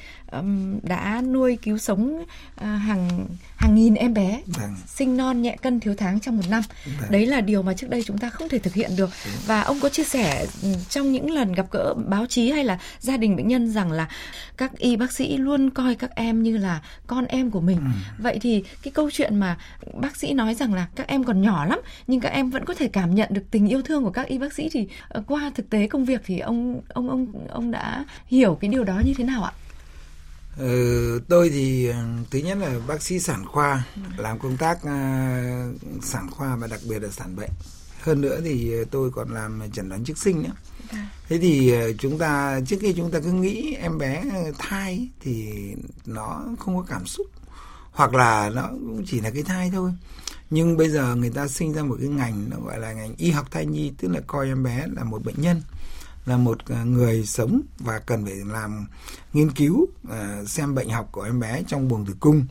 đã 0.83 1.23
nuôi 1.33 1.59
cứu 1.63 1.79
sống 1.79 2.25
hàng 2.57 3.27
hàng 3.57 3.75
nghìn 3.75 3.95
em 3.95 4.15
bé 4.15 4.43
vâng. 4.47 4.75
sinh 4.87 5.17
non 5.17 5.43
nhẹ 5.43 5.57
cân 5.63 5.81
thiếu 5.81 5.95
tháng 5.99 6.21
trong 6.21 6.37
một 6.37 6.43
năm. 6.49 6.63
Vâng. 7.01 7.11
Đấy 7.11 7.27
là 7.27 7.41
điều 7.41 7.63
mà 7.63 7.75
trước 7.75 7.91
đây 7.91 8.03
chúng 8.07 8.19
ta 8.19 8.31
không 8.31 8.49
thể 8.49 8.59
thực 8.59 8.75
hiện 8.75 8.91
được. 8.97 9.11
Và 9.47 9.61
ông 9.61 9.81
có 9.81 9.89
chia 9.89 10.05
sẻ 10.05 10.47
trong 10.89 11.13
những 11.13 11.31
lần 11.31 11.53
gặp 11.53 11.67
gỡ 11.71 11.95
báo 11.95 12.27
chí 12.27 12.51
hay 12.51 12.65
là 12.65 12.79
gia 13.01 13.17
đình 13.17 13.37
bệnh 13.37 13.49
nhân 13.49 13.71
rằng 13.75 13.93
là 13.93 14.09
các 14.57 14.79
y 14.79 14.97
bác 14.97 15.13
sĩ 15.13 15.37
luôn 15.37 15.71
coi 15.71 15.95
các 15.95 16.11
em 16.15 16.43
như 16.43 16.57
là 16.57 16.81
con 17.07 17.25
em 17.25 17.51
của 17.51 17.61
mình. 17.61 17.79
Ừ. 17.79 17.91
Vậy 18.19 18.39
thì 18.41 18.65
cái 18.83 18.93
câu 18.93 19.11
chuyện 19.11 19.41
mà 19.41 19.57
bác 19.95 20.17
sĩ 20.17 20.33
nói 20.33 20.55
rằng 20.55 20.75
là 20.75 20.87
các 20.97 21.07
em 21.07 21.25
còn 21.25 21.43
nhỏ 21.43 21.65
lắm 21.65 21.81
nhưng 22.07 22.21
các 22.21 22.29
em 22.29 22.51
vẫn 22.51 22.65
có 22.65 22.75
thể 22.75 22.89
cảm 22.89 23.15
nhận 23.15 23.29
được 23.33 23.43
tình 23.51 23.69
yêu 23.69 23.83
thương 23.83 24.05
của 24.05 24.11
các 24.11 24.27
y 24.27 24.39
bác 24.39 24.53
sĩ 24.53 24.69
thì 24.73 24.89
ờ, 25.09 25.23
qua 25.27 25.53
thực 25.55 25.71
tế 25.71 25.87
công 25.87 26.05
việc 26.05 26.21
thì 26.27 26.39
ông 26.39 26.81
ông 26.89 27.11
ông 27.11 27.49
ông 27.49 27.71
đã 27.71 28.05
hiểu 28.27 28.59
cái 28.61 28.71
điều 28.71 28.85
đó 28.85 29.01
như 29.05 29.15
thế 29.17 29.25
nào 29.25 29.45
ạ? 29.45 29.53
Ừ, 30.57 31.21
tôi 31.29 31.51
thì 31.51 31.87
ờ, 31.87 31.97
thứ 32.31 32.39
nhất 32.39 32.59
là 32.59 32.75
bác 32.87 33.03
sĩ 33.03 33.19
sản 33.19 33.45
khoa 33.47 33.83
làm 34.17 34.39
công 34.39 34.57
tác 34.57 34.79
uh, 34.79 36.03
sản 36.03 36.31
khoa 36.31 36.57
và 36.57 36.67
đặc 36.67 36.81
biệt 36.89 37.03
là 37.03 37.09
sản 37.09 37.37
bệnh 37.37 37.51
hơn 38.01 38.21
nữa 38.21 38.41
thì 38.45 38.73
tôi 38.91 39.11
còn 39.11 39.35
làm 39.35 39.63
chẩn 39.73 39.89
đoán 39.89 40.05
trước 40.05 40.19
sinh 40.19 40.43
nữa 40.43 40.53
thế 41.29 41.39
thì 41.39 41.73
ờ, 41.73 41.93
chúng 41.93 42.19
ta, 42.19 42.61
trước 42.67 42.77
khi 42.81 42.93
chúng 42.93 43.11
ta 43.11 43.21
cứ 43.21 43.33
nghĩ 43.33 43.75
em 43.75 43.99
bé 43.99 44.25
ờ, 44.35 44.53
thai 44.59 45.09
thì 45.21 45.53
nó 46.07 46.45
không 46.59 46.77
có 46.77 46.85
cảm 46.89 47.07
xúc, 47.07 47.27
hoặc 47.91 48.15
là 48.15 48.51
nó 48.51 48.69
cũng 48.69 49.05
chỉ 49.07 49.21
là 49.21 49.31
cái 49.31 49.43
thai 49.43 49.71
thôi. 49.71 49.93
Nhưng 50.51 50.77
bây 50.77 50.91
giờ 50.91 51.15
người 51.15 51.31
ta 51.31 51.49
sinh 51.49 51.73
ra 51.73 51.83
một 51.83 51.97
cái 52.01 52.09
ngành, 52.09 52.51
nó 52.51 52.57
gọi 52.65 52.79
là 52.79 52.93
ngành 52.93 53.15
y 53.17 53.31
học 53.31 53.51
thai 53.51 53.67
nhi, 53.67 53.93
tức 53.99 54.09
là 54.09 54.21
coi 54.27 54.47
em 54.47 54.63
bé 54.63 54.87
là 54.93 55.05
một 55.05 55.25
bệnh 55.25 55.41
nhân, 55.41 55.63
là 56.27 56.37
một 56.37 56.59
ờ, 56.67 56.85
người 56.85 57.27
sống 57.27 57.61
và 57.79 57.99
cần 57.99 58.25
phải 58.25 58.35
làm 58.35 58.87
nghiên 59.33 59.51
cứu 59.51 59.87
xem 60.47 60.75
bệnh 60.75 60.89
học 60.89 61.09
của 61.13 61.23
em 61.23 61.41
bé 61.41 61.63
trong 61.69 61.89
buồng 61.89 62.07
tử 62.07 62.15
cung. 62.21 62.47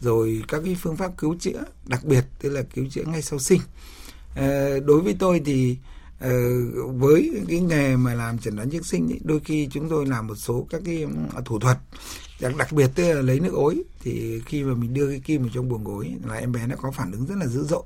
Rồi 0.00 0.42
các 0.48 0.62
cái 0.64 0.76
phương 0.80 0.96
pháp 0.96 1.12
cứu 1.18 1.36
chữa 1.40 1.64
đặc 1.86 2.04
biệt, 2.04 2.24
tức 2.40 2.50
là 2.50 2.62
cứu 2.74 2.86
chữa 2.90 3.04
ngay 3.04 3.22
sau 3.22 3.38
sinh. 3.38 3.60
Đối 4.86 5.00
với 5.00 5.16
tôi 5.18 5.42
thì 5.44 5.76
với 6.98 7.44
cái 7.48 7.60
nghề 7.60 7.96
mà 7.96 8.14
làm 8.14 8.38
chẩn 8.38 8.56
đoán 8.56 8.70
trước 8.70 8.86
sinh 8.86 9.12
ấy, 9.12 9.20
đôi 9.24 9.40
khi 9.40 9.68
chúng 9.72 9.88
tôi 9.88 10.06
làm 10.06 10.26
một 10.26 10.34
số 10.34 10.66
các 10.70 10.82
cái 10.84 11.06
thủ 11.44 11.58
thuật. 11.58 11.78
Đặc, 12.40 12.56
đặc 12.56 12.72
biệt 12.72 12.90
tức 12.94 13.12
là 13.12 13.22
lấy 13.22 13.40
nước 13.40 13.52
ối 13.52 13.82
thì 14.00 14.40
khi 14.46 14.64
mà 14.64 14.74
mình 14.74 14.94
đưa 14.94 15.08
cái 15.10 15.20
kim 15.20 15.42
vào 15.42 15.50
trong 15.54 15.68
buồng 15.68 15.84
gối 15.84 16.14
là 16.26 16.34
em 16.34 16.52
bé 16.52 16.66
nó 16.66 16.76
có 16.76 16.90
phản 16.90 17.12
ứng 17.12 17.26
rất 17.26 17.34
là 17.38 17.46
dữ 17.46 17.64
dội. 17.64 17.82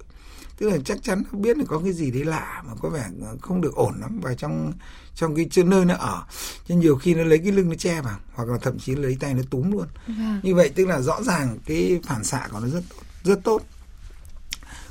Tức 0.59 0.71
là 0.71 0.79
chắc 0.85 1.03
chắn 1.03 1.23
nó 1.33 1.39
biết 1.39 1.57
là 1.57 1.65
có 1.69 1.79
cái 1.79 1.93
gì 1.93 2.11
đấy 2.11 2.25
lạ 2.25 2.63
mà 2.67 2.73
có 2.81 2.89
vẻ 2.89 3.11
không 3.41 3.61
được 3.61 3.75
ổn 3.75 3.95
lắm 4.01 4.21
và 4.23 4.35
trong 4.35 4.73
trong 5.15 5.37
cái 5.37 5.47
chỗ 5.51 5.63
nơi 5.65 5.85
nó 5.85 5.95
ở. 5.95 6.23
Cho 6.69 6.75
nhiều 6.75 6.97
khi 6.97 7.15
nó 7.15 7.25
lấy 7.25 7.39
cái 7.39 7.53
lưng 7.53 7.69
nó 7.69 7.75
che 7.75 8.01
vào 8.01 8.19
hoặc 8.35 8.49
là 8.49 8.59
thậm 8.59 8.79
chí 8.79 8.95
lấy 8.95 9.17
tay 9.21 9.35
nó 9.35 9.43
túm 9.51 9.71
luôn. 9.71 9.87
À. 10.07 10.41
như 10.43 10.55
vậy 10.55 10.71
tức 10.75 10.87
là 10.87 11.01
rõ 11.01 11.23
ràng 11.23 11.59
cái 11.67 12.01
phản 12.07 12.25
xạ 12.25 12.49
của 12.53 12.61
nó 12.61 12.69
rất 12.69 12.83
rất 13.25 13.45
tốt 13.45 13.63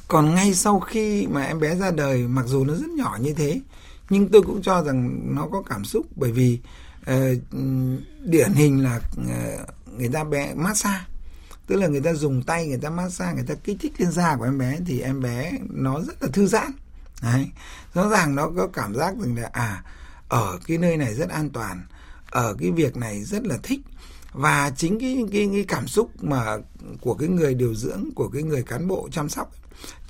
còn 0.08 0.36
ngay 0.36 0.54
sau 0.54 0.80
khi 0.80 1.28
mà 1.28 1.44
em 1.44 1.60
bé 1.60 1.76
ra 1.76 1.92
đời 1.92 2.28
mặc 2.28 2.46
dù 2.48 2.66
nó 2.66 2.74
rất 2.74 2.90
nhỏ 2.90 3.18
như 3.22 3.34
thế 3.34 3.62
nhưng 4.10 4.30
tôi 4.30 4.42
cũng 4.42 4.62
cho 4.62 4.84
rằng 4.84 5.20
nó 5.36 5.48
có 5.52 5.62
cảm 5.62 5.86
xúc. 5.86 6.06
Bởi 6.16 6.32
vì 6.32 6.60
uh, 7.12 7.16
điển 8.24 8.54
hình 8.54 8.84
là 8.84 9.02
uh, 9.22 9.98
người 9.98 10.10
ta 10.10 10.24
bé 10.24 10.54
massage. 10.54 11.06
Tức 11.68 11.76
là 11.76 11.88
người 11.88 12.02
ta 12.02 12.14
dùng 12.14 12.44
tay 12.44 12.68
người 12.68 12.78
ta 12.78 12.90
massage 12.90 13.34
người 13.34 13.46
ta 13.48 13.54
kích 13.64 13.78
thích 13.80 13.94
lên 13.98 14.12
da 14.12 14.36
của 14.36 14.44
em 14.44 14.58
bé 14.58 14.80
thì 14.86 15.00
em 15.00 15.22
bé 15.22 15.52
nó 15.70 16.02
rất 16.02 16.24
là 16.24 16.30
thư 16.34 16.48
giãn. 16.48 16.72
Đấy. 17.22 17.48
Rõ 17.94 18.10
ràng 18.10 18.36
nó 18.36 18.50
có 18.58 18.68
cảm 18.68 18.96
giác 18.96 19.16
rằng 19.22 19.36
là 19.36 19.50
à 19.54 19.84
ở 20.28 20.60
cái 20.68 20.78
nơi 20.78 20.98
này 20.98 21.14
rất 21.14 21.30
an 21.30 21.50
toàn 21.50 21.84
ở 22.32 22.56
cái 22.60 22.72
việc 22.72 22.98
này 22.98 23.24
rất 23.24 23.46
là 23.46 23.58
thích. 23.64 23.80
Và 24.34 24.72
chính 24.78 25.00
cái 25.00 25.24
cái, 25.32 25.50
cái 25.54 25.66
cảm 25.68 25.88
xúc 25.88 26.24
mà 26.24 26.58
của 27.02 27.14
cái 27.14 27.30
người 27.30 27.54
điều 27.54 27.76
dưỡng 27.76 28.10
của 28.16 28.30
cái 28.30 28.44
người 28.44 28.64
cán 28.64 28.88
bộ 28.88 29.10
chăm 29.12 29.30
sóc 29.30 29.52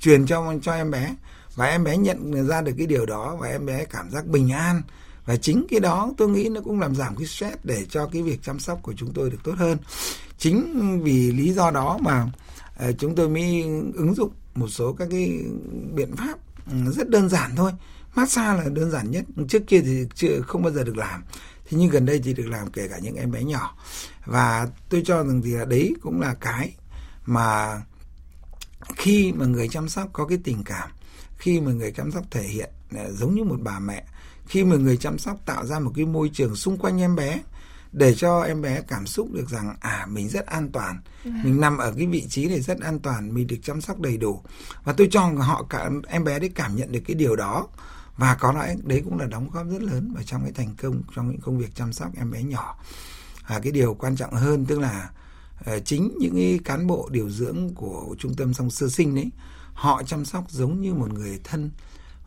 truyền 0.00 0.26
cho 0.26 0.54
cho 0.62 0.72
em 0.72 0.90
bé. 0.90 1.14
Và 1.54 1.66
em 1.66 1.84
bé 1.84 1.96
nhận 1.96 2.46
ra 2.46 2.60
được 2.60 2.72
cái 2.78 2.86
điều 2.86 3.06
đó 3.06 3.36
và 3.40 3.48
em 3.48 3.66
bé 3.66 3.84
cảm 3.84 4.10
giác 4.10 4.26
bình 4.26 4.52
an. 4.52 4.82
Và 5.26 5.36
chính 5.36 5.66
cái 5.70 5.80
đó 5.80 6.12
tôi 6.16 6.28
nghĩ 6.28 6.48
nó 6.48 6.60
cũng 6.60 6.80
làm 6.80 6.94
giảm 6.94 7.16
cái 7.16 7.26
stress 7.26 7.56
để 7.62 7.86
cho 7.88 8.06
cái 8.06 8.22
việc 8.22 8.42
chăm 8.42 8.58
sóc 8.58 8.78
của 8.82 8.92
chúng 8.96 9.12
tôi 9.12 9.30
được 9.30 9.38
tốt 9.44 9.54
hơn. 9.56 9.78
Chính 10.38 11.00
vì 11.04 11.32
lý 11.32 11.52
do 11.52 11.70
đó 11.70 11.98
mà 12.00 12.26
ờ, 12.76 12.92
chúng 12.92 13.14
tôi 13.14 13.28
mới 13.28 13.62
ứng 13.94 14.14
dụng 14.14 14.30
một 14.54 14.68
số 14.68 14.92
các 14.92 15.08
cái 15.10 15.40
biện 15.94 16.16
pháp 16.16 16.38
ừ, 16.66 16.92
rất 16.92 17.08
đơn 17.08 17.28
giản 17.28 17.56
thôi. 17.56 17.72
Massage 18.14 18.62
là 18.62 18.68
đơn 18.68 18.90
giản 18.90 19.10
nhất. 19.10 19.24
Trước 19.48 19.62
kia 19.66 19.80
thì 19.80 20.06
chưa, 20.14 20.40
không 20.40 20.62
bao 20.62 20.72
giờ 20.72 20.84
được 20.84 20.96
làm. 20.96 21.24
Thế 21.68 21.78
nhưng 21.78 21.90
gần 21.90 22.06
đây 22.06 22.20
thì 22.24 22.34
được 22.34 22.46
làm 22.48 22.70
kể 22.70 22.88
cả 22.88 22.98
những 23.02 23.16
em 23.16 23.30
bé 23.30 23.44
nhỏ. 23.44 23.76
Và 24.26 24.68
tôi 24.88 25.02
cho 25.04 25.16
rằng 25.16 25.42
thì 25.44 25.50
là 25.50 25.64
đấy 25.64 25.94
cũng 26.02 26.20
là 26.20 26.34
cái 26.34 26.72
mà 27.26 27.80
khi 28.96 29.32
mà 29.32 29.46
người 29.46 29.68
chăm 29.68 29.88
sóc 29.88 30.08
có 30.12 30.26
cái 30.26 30.38
tình 30.44 30.62
cảm 30.64 30.90
khi 31.38 31.60
mà 31.60 31.72
người 31.72 31.92
chăm 31.92 32.10
sóc 32.10 32.24
thể 32.30 32.42
hiện 32.42 32.70
à, 32.96 33.04
giống 33.10 33.34
như 33.34 33.44
một 33.44 33.58
bà 33.62 33.78
mẹ 33.78 34.04
khi 34.46 34.64
mà 34.64 34.76
người 34.76 34.96
chăm 34.96 35.18
sóc 35.18 35.36
tạo 35.46 35.66
ra 35.66 35.78
một 35.78 35.92
cái 35.96 36.04
môi 36.04 36.30
trường 36.32 36.56
xung 36.56 36.76
quanh 36.78 37.00
em 37.00 37.16
bé 37.16 37.40
để 37.94 38.14
cho 38.14 38.40
em 38.40 38.62
bé 38.62 38.80
cảm 38.88 39.06
xúc 39.06 39.32
được 39.32 39.50
rằng 39.50 39.76
à 39.80 40.06
mình 40.08 40.28
rất 40.28 40.46
an 40.46 40.70
toàn. 40.72 41.00
Ừ. 41.24 41.30
mình 41.44 41.60
nằm 41.60 41.78
ở 41.78 41.92
cái 41.96 42.06
vị 42.06 42.26
trí 42.28 42.48
này 42.48 42.60
rất 42.60 42.80
an 42.80 42.98
toàn 42.98 43.34
mình 43.34 43.46
được 43.46 43.56
chăm 43.62 43.80
sóc 43.80 44.00
đầy 44.00 44.16
đủ. 44.16 44.42
Và 44.84 44.92
tôi 44.92 45.08
cho 45.10 45.20
họ 45.20 45.66
cả 45.70 45.90
em 46.08 46.24
bé 46.24 46.38
đấy 46.38 46.50
cảm 46.54 46.76
nhận 46.76 46.92
được 46.92 47.00
cái 47.06 47.14
điều 47.14 47.36
đó. 47.36 47.68
Và 48.16 48.34
có 48.34 48.52
lẽ 48.52 48.74
đấy 48.82 49.02
cũng 49.04 49.18
là 49.18 49.26
đóng 49.26 49.50
góp 49.52 49.66
rất 49.70 49.82
lớn 49.82 50.12
vào 50.14 50.22
trong 50.22 50.42
cái 50.42 50.52
thành 50.52 50.74
công 50.82 51.02
trong 51.16 51.30
những 51.30 51.40
công 51.40 51.58
việc 51.58 51.74
chăm 51.74 51.92
sóc 51.92 52.10
em 52.16 52.30
bé 52.30 52.42
nhỏ. 52.42 52.78
À, 53.42 53.60
cái 53.62 53.72
điều 53.72 53.94
quan 53.94 54.16
trọng 54.16 54.32
hơn 54.34 54.66
tức 54.66 54.80
là 54.80 55.10
chính 55.84 56.14
những 56.18 56.34
cái 56.34 56.58
cán 56.64 56.86
bộ 56.86 57.08
điều 57.12 57.30
dưỡng 57.30 57.70
của 57.74 58.16
trung 58.18 58.34
tâm 58.34 58.54
song 58.54 58.70
sơ 58.70 58.88
sinh 58.88 59.14
đấy 59.14 59.30
họ 59.74 60.02
chăm 60.02 60.24
sóc 60.24 60.50
giống 60.50 60.80
như 60.80 60.94
một 60.94 61.12
người 61.12 61.40
thân 61.44 61.70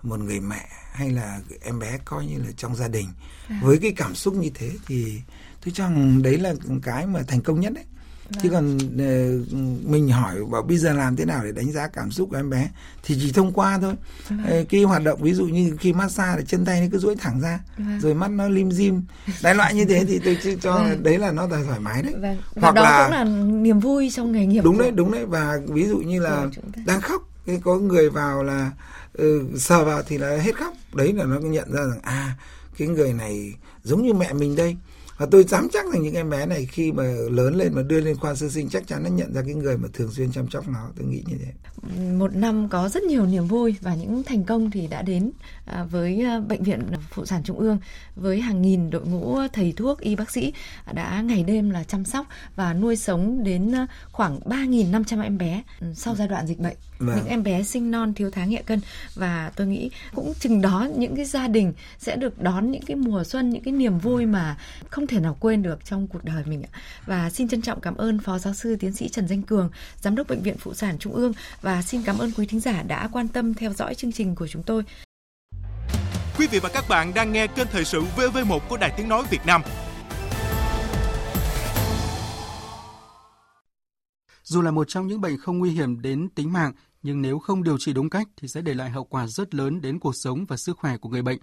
một 0.03 0.19
người 0.19 0.39
mẹ 0.39 0.67
hay 0.91 1.09
là 1.09 1.41
em 1.61 1.79
bé 1.79 1.97
coi 2.05 2.25
như 2.25 2.37
là 2.37 2.51
trong 2.57 2.75
gia 2.75 2.87
đình 2.87 3.07
à. 3.47 3.59
với 3.63 3.77
cái 3.77 3.93
cảm 3.95 4.15
xúc 4.15 4.33
như 4.33 4.49
thế 4.53 4.71
thì 4.87 5.21
tôi 5.65 5.71
cho 5.73 5.83
rằng 5.83 6.21
đấy 6.21 6.37
là 6.37 6.53
cái 6.83 7.07
mà 7.07 7.21
thành 7.27 7.41
công 7.41 7.59
nhất 7.59 7.73
đấy 7.73 7.85
Vâng. 8.29 8.43
chứ 8.43 8.49
còn 8.49 8.77
uh, 8.77 9.53
mình 9.89 10.09
hỏi 10.09 10.35
bảo 10.51 10.61
bây 10.61 10.77
giờ 10.77 10.93
làm 10.93 11.15
thế 11.15 11.25
nào 11.25 11.43
để 11.43 11.51
đánh 11.51 11.71
giá 11.71 11.87
cảm 11.87 12.11
xúc 12.11 12.29
của 12.31 12.37
em 12.37 12.49
bé 12.49 12.69
thì 13.03 13.17
chỉ 13.21 13.31
thông 13.31 13.51
qua 13.51 13.79
thôi 13.81 13.93
vâng. 14.29 14.65
cái 14.69 14.83
hoạt 14.83 15.03
động 15.03 15.21
ví 15.21 15.33
dụ 15.33 15.45
như 15.45 15.75
khi 15.79 15.93
massage 15.93 16.35
thì 16.37 16.45
chân 16.47 16.65
tay 16.65 16.81
nó 16.81 16.87
cứ 16.91 16.97
duỗi 16.97 17.15
thẳng 17.15 17.41
ra 17.41 17.59
vâng. 17.77 17.99
rồi 17.99 18.13
mắt 18.13 18.31
nó 18.31 18.47
lim 18.47 18.71
dim 18.71 19.01
đại 19.41 19.55
loại 19.55 19.73
như 19.73 19.85
thế 19.85 20.05
thì 20.05 20.19
tôi 20.19 20.37
cho 20.61 20.73
vâng. 20.73 21.03
đấy 21.03 21.17
là 21.17 21.31
nó 21.31 21.47
thoải 21.47 21.79
mái 21.79 22.03
đấy 22.03 22.13
vâng. 22.21 22.37
hoặc 22.55 22.75
đó 22.75 22.81
là 22.83 23.03
cũng 23.03 23.11
là 23.11 23.23
niềm 23.61 23.79
vui 23.79 24.11
trong 24.13 24.31
nghề 24.31 24.45
nghiệp 24.45 24.61
đúng 24.63 24.77
đấy 24.77 24.91
đúng 24.91 25.11
đấy 25.11 25.25
và 25.25 25.59
ví 25.67 25.85
dụ 25.85 25.97
như 25.97 26.19
là 26.19 26.47
đang 26.85 27.01
khóc 27.01 27.21
có 27.63 27.77
người 27.77 28.09
vào 28.09 28.43
là 28.43 28.71
ừ, 29.13 29.47
sờ 29.57 29.85
vào 29.85 30.03
thì 30.03 30.17
là 30.17 30.37
hết 30.37 30.55
khóc 30.55 30.73
đấy 30.93 31.13
là 31.13 31.25
nó 31.25 31.39
nhận 31.39 31.71
ra 31.71 31.81
rằng 31.81 31.99
à 32.01 32.35
cái 32.77 32.87
người 32.87 33.13
này 33.13 33.53
giống 33.83 34.03
như 34.03 34.13
mẹ 34.13 34.33
mình 34.33 34.55
đây 34.55 34.77
và 35.17 35.25
tôi 35.31 35.43
dám 35.43 35.67
chắc 35.73 35.85
rằng 35.93 36.01
những 36.01 36.15
em 36.15 36.29
bé 36.29 36.45
này 36.45 36.65
khi 36.65 36.91
mà 36.91 37.03
lớn 37.31 37.55
lên 37.55 37.73
mà 37.73 37.81
đưa 37.81 38.01
lên 38.01 38.17
khoa 38.17 38.35
sơ 38.35 38.49
sinh 38.49 38.69
chắc 38.69 38.87
chắn 38.87 39.03
nó 39.03 39.09
nhận 39.09 39.33
ra 39.33 39.41
cái 39.41 39.53
người 39.53 39.77
mà 39.77 39.87
thường 39.93 40.11
xuyên 40.11 40.31
chăm 40.31 40.49
sóc 40.49 40.67
nó. 40.67 40.89
Tôi 40.97 41.07
nghĩ 41.07 41.23
như 41.27 41.35
thế. 41.37 41.51
Một 42.11 42.35
năm 42.35 42.69
có 42.69 42.89
rất 42.89 43.03
nhiều 43.03 43.25
niềm 43.25 43.47
vui 43.47 43.75
và 43.81 43.95
những 43.95 44.23
thành 44.23 44.43
công 44.43 44.71
thì 44.71 44.87
đã 44.87 45.01
đến 45.01 45.31
với 45.89 46.21
à, 46.25 46.39
bệnh 46.39 46.63
viện 46.63 46.81
phụ 47.09 47.25
sản 47.25 47.43
trung 47.43 47.57
ương 47.57 47.79
với 48.15 48.41
hàng 48.41 48.61
nghìn 48.61 48.89
đội 48.89 49.05
ngũ 49.05 49.39
thầy 49.53 49.73
thuốc 49.77 49.99
y 49.99 50.15
bác 50.15 50.31
sĩ 50.31 50.53
đã 50.93 51.21
ngày 51.21 51.43
đêm 51.43 51.69
là 51.69 51.83
chăm 51.83 52.05
sóc 52.05 52.27
và 52.55 52.73
nuôi 52.73 52.95
sống 52.95 53.43
đến 53.43 53.75
à, 53.75 53.87
khoảng 54.11 54.39
3.500 54.39 55.23
em 55.23 55.37
bé 55.37 55.63
sau 55.95 56.15
giai 56.15 56.27
đoạn 56.27 56.47
dịch 56.47 56.59
bệnh 56.59 56.75
vâng. 56.99 57.15
những 57.15 57.25
em 57.25 57.43
bé 57.43 57.63
sinh 57.63 57.91
non 57.91 58.13
thiếu 58.13 58.31
tháng 58.31 58.49
nhẹ 58.49 58.61
cân 58.65 58.81
và 59.15 59.51
tôi 59.55 59.67
nghĩ 59.67 59.89
cũng 60.15 60.33
chừng 60.39 60.61
đó 60.61 60.87
những 60.95 61.15
cái 61.15 61.25
gia 61.25 61.47
đình 61.47 61.73
sẽ 61.99 62.15
được 62.15 62.41
đón 62.41 62.71
những 62.71 62.85
cái 62.85 62.95
mùa 62.95 63.23
xuân 63.23 63.49
những 63.49 63.63
cái 63.63 63.71
niềm 63.71 63.99
vui 63.99 64.25
mà 64.25 64.57
không 64.89 65.07
thể 65.07 65.19
nào 65.19 65.37
quên 65.39 65.63
được 65.63 65.85
trong 65.85 66.07
cuộc 66.07 66.23
đời 66.23 66.43
mình 66.45 66.63
và 67.05 67.29
xin 67.29 67.47
trân 67.47 67.61
trọng 67.61 67.81
cảm 67.81 67.95
ơn 67.95 68.19
phó 68.19 68.39
giáo 68.39 68.53
sư 68.53 68.75
tiến 68.79 68.93
sĩ 68.93 69.09
Trần 69.09 69.27
Danh 69.27 69.41
Cường 69.41 69.69
giám 70.01 70.15
đốc 70.15 70.27
bệnh 70.27 70.41
viện 70.41 70.55
phụ 70.59 70.73
sản 70.73 70.97
trung 70.99 71.13
ương 71.13 71.33
và 71.61 71.81
xin 71.81 72.01
cảm 72.03 72.17
ơn 72.17 72.31
quý 72.31 72.45
thính 72.45 72.59
giả 72.59 72.83
đã 72.83 73.09
quan 73.11 73.27
tâm 73.27 73.53
theo 73.53 73.73
dõi 73.73 73.95
chương 73.95 74.11
trình 74.11 74.35
của 74.35 74.47
chúng 74.47 74.63
tôi. 74.63 74.83
Quý 76.37 76.47
vị 76.47 76.59
và 76.59 76.69
các 76.69 76.85
bạn 76.89 77.13
đang 77.15 77.31
nghe 77.31 77.47
kênh 77.47 77.67
thời 77.71 77.85
sự 77.85 78.03
VV1 78.17 78.59
của 78.69 78.77
Đài 78.77 78.93
Tiếng 78.97 79.09
Nói 79.09 79.23
Việt 79.29 79.45
Nam. 79.45 79.61
Dù 84.43 84.61
là 84.61 84.71
một 84.71 84.87
trong 84.87 85.07
những 85.07 85.21
bệnh 85.21 85.37
không 85.37 85.59
nguy 85.59 85.69
hiểm 85.69 86.01
đến 86.01 86.29
tính 86.29 86.53
mạng, 86.53 86.73
nhưng 87.03 87.21
nếu 87.21 87.39
không 87.39 87.63
điều 87.63 87.77
trị 87.77 87.93
đúng 87.93 88.09
cách 88.09 88.27
thì 88.37 88.47
sẽ 88.47 88.61
để 88.61 88.73
lại 88.73 88.89
hậu 88.89 89.03
quả 89.03 89.27
rất 89.27 89.55
lớn 89.55 89.81
đến 89.81 89.99
cuộc 89.99 90.15
sống 90.15 90.45
và 90.45 90.57
sức 90.57 90.77
khỏe 90.77 90.97
của 90.97 91.09
người 91.09 91.21
bệnh. 91.21 91.39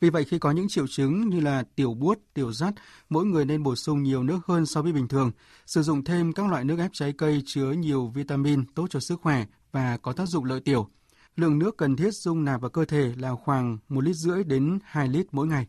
Vì 0.00 0.10
vậy 0.10 0.24
khi 0.24 0.38
có 0.38 0.50
những 0.50 0.68
triệu 0.68 0.86
chứng 0.86 1.28
như 1.28 1.40
là 1.40 1.64
tiểu 1.76 1.94
buốt, 1.94 2.18
tiểu 2.34 2.52
rắt, 2.52 2.74
mỗi 3.08 3.24
người 3.24 3.44
nên 3.44 3.62
bổ 3.62 3.76
sung 3.76 4.02
nhiều 4.02 4.22
nước 4.22 4.38
hơn 4.46 4.66
so 4.66 4.82
với 4.82 4.92
bình 4.92 5.08
thường, 5.08 5.30
sử 5.66 5.82
dụng 5.82 6.04
thêm 6.04 6.32
các 6.32 6.50
loại 6.50 6.64
nước 6.64 6.78
ép 6.78 6.90
trái 6.92 7.12
cây 7.18 7.42
chứa 7.46 7.72
nhiều 7.72 8.06
vitamin 8.06 8.64
tốt 8.74 8.86
cho 8.90 9.00
sức 9.00 9.20
khỏe 9.20 9.44
và 9.72 9.96
có 9.96 10.12
tác 10.12 10.26
dụng 10.28 10.44
lợi 10.44 10.60
tiểu. 10.60 10.88
Lượng 11.36 11.58
nước 11.58 11.76
cần 11.76 11.96
thiết 11.96 12.14
dung 12.14 12.44
nạp 12.44 12.60
vào 12.60 12.70
cơ 12.70 12.84
thể 12.84 13.12
là 13.18 13.34
khoảng 13.34 13.78
1 13.88 14.04
lít 14.04 14.16
rưỡi 14.16 14.44
đến 14.44 14.78
2 14.84 15.08
lít 15.08 15.26
mỗi 15.32 15.46
ngày. 15.46 15.66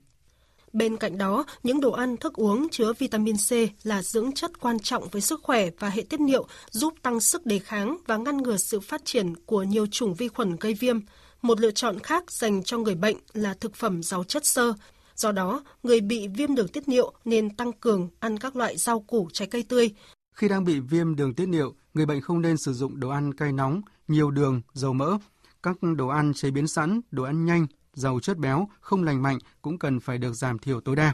Bên 0.73 0.97
cạnh 0.97 1.17
đó, 1.17 1.45
những 1.63 1.81
đồ 1.81 1.91
ăn, 1.91 2.17
thức 2.17 2.33
uống 2.33 2.67
chứa 2.71 2.93
vitamin 2.99 3.35
C 3.35 3.51
là 3.83 4.01
dưỡng 4.01 4.31
chất 4.31 4.59
quan 4.59 4.79
trọng 4.79 5.07
với 5.09 5.21
sức 5.21 5.39
khỏe 5.43 5.69
và 5.79 5.89
hệ 5.89 6.01
tiết 6.01 6.19
niệu, 6.19 6.47
giúp 6.71 6.93
tăng 7.01 7.19
sức 7.19 7.45
đề 7.45 7.59
kháng 7.59 7.97
và 8.07 8.17
ngăn 8.17 8.37
ngừa 8.37 8.57
sự 8.57 8.79
phát 8.79 9.05
triển 9.05 9.35
của 9.45 9.63
nhiều 9.63 9.85
chủng 9.85 10.13
vi 10.13 10.27
khuẩn 10.27 10.55
gây 10.59 10.73
viêm. 10.73 10.99
Một 11.41 11.59
lựa 11.59 11.71
chọn 11.71 11.99
khác 11.99 12.31
dành 12.31 12.63
cho 12.63 12.77
người 12.77 12.95
bệnh 12.95 13.17
là 13.33 13.53
thực 13.53 13.75
phẩm 13.75 14.03
giàu 14.03 14.23
chất 14.23 14.45
xơ. 14.45 14.73
Do 15.15 15.31
đó, 15.31 15.63
người 15.83 16.01
bị 16.01 16.27
viêm 16.27 16.55
đường 16.55 16.67
tiết 16.67 16.87
niệu 16.87 17.13
nên 17.25 17.55
tăng 17.55 17.73
cường 17.73 18.09
ăn 18.19 18.37
các 18.37 18.55
loại 18.55 18.77
rau 18.77 18.99
củ, 18.99 19.29
trái 19.33 19.47
cây 19.47 19.63
tươi. 19.63 19.89
Khi 20.35 20.47
đang 20.47 20.63
bị 20.63 20.79
viêm 20.79 21.15
đường 21.15 21.33
tiết 21.33 21.45
niệu, 21.45 21.73
người 21.93 22.05
bệnh 22.05 22.21
không 22.21 22.41
nên 22.41 22.57
sử 22.57 22.73
dụng 22.73 22.99
đồ 22.99 23.09
ăn 23.09 23.33
cay 23.33 23.51
nóng, 23.51 23.81
nhiều 24.07 24.31
đường, 24.31 24.61
dầu 24.73 24.93
mỡ. 24.93 25.17
Các 25.63 25.77
đồ 25.97 26.07
ăn 26.07 26.33
chế 26.33 26.51
biến 26.51 26.67
sẵn, 26.67 27.01
đồ 27.11 27.23
ăn 27.23 27.45
nhanh, 27.45 27.67
giàu 27.93 28.19
chất 28.19 28.37
béo, 28.37 28.67
không 28.81 29.03
lành 29.03 29.21
mạnh 29.21 29.37
cũng 29.61 29.79
cần 29.79 29.99
phải 29.99 30.17
được 30.17 30.33
giảm 30.33 30.59
thiểu 30.59 30.81
tối 30.81 30.95
đa. 30.95 31.13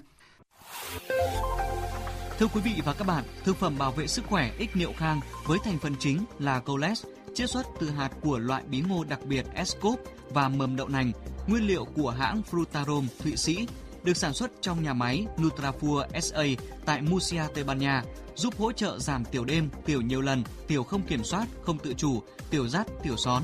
Thưa 2.39 2.47
quý 2.47 2.62
vị 2.62 2.81
và 2.85 2.93
các 2.93 3.07
bạn, 3.07 3.23
thực 3.43 3.55
phẩm 3.55 3.77
bảo 3.77 3.91
vệ 3.91 4.07
sức 4.07 4.25
khỏe 4.25 4.51
ích 4.57 4.75
niệu 4.75 4.93
khang 4.97 5.19
với 5.45 5.59
thành 5.63 5.79
phần 5.79 5.95
chính 5.99 6.25
là 6.39 6.59
coles, 6.59 7.05
chiết 7.33 7.49
xuất 7.49 7.65
từ 7.79 7.89
hạt 7.89 8.09
của 8.21 8.39
loại 8.39 8.63
bí 8.69 8.81
ngô 8.81 9.03
đặc 9.03 9.19
biệt 9.25 9.45
Escop 9.53 9.99
và 10.29 10.49
mầm 10.49 10.75
đậu 10.75 10.88
nành, 10.88 11.12
nguyên 11.47 11.67
liệu 11.67 11.85
của 11.85 12.09
hãng 12.09 12.41
Frutarom 12.51 13.07
Thụy 13.23 13.38
Sĩ, 13.38 13.67
được 14.03 14.17
sản 14.17 14.33
xuất 14.33 14.51
trong 14.62 14.83
nhà 14.83 14.93
máy 14.93 15.27
Nutrafur 15.38 16.19
SA 16.21 16.43
tại 16.85 17.01
Murcia, 17.01 17.43
Tây 17.55 17.63
Ban 17.63 17.79
Nha, 17.79 18.03
giúp 18.35 18.53
hỗ 18.57 18.71
trợ 18.71 18.99
giảm 18.99 19.25
tiểu 19.25 19.45
đêm, 19.45 19.69
tiểu 19.85 20.01
nhiều 20.01 20.21
lần, 20.21 20.43
tiểu 20.67 20.83
không 20.83 21.01
kiểm 21.01 21.23
soát, 21.23 21.47
không 21.62 21.77
tự 21.77 21.93
chủ, 21.93 22.23
tiểu 22.49 22.67
rắt, 22.67 22.88
tiểu 23.03 23.17
són. 23.17 23.43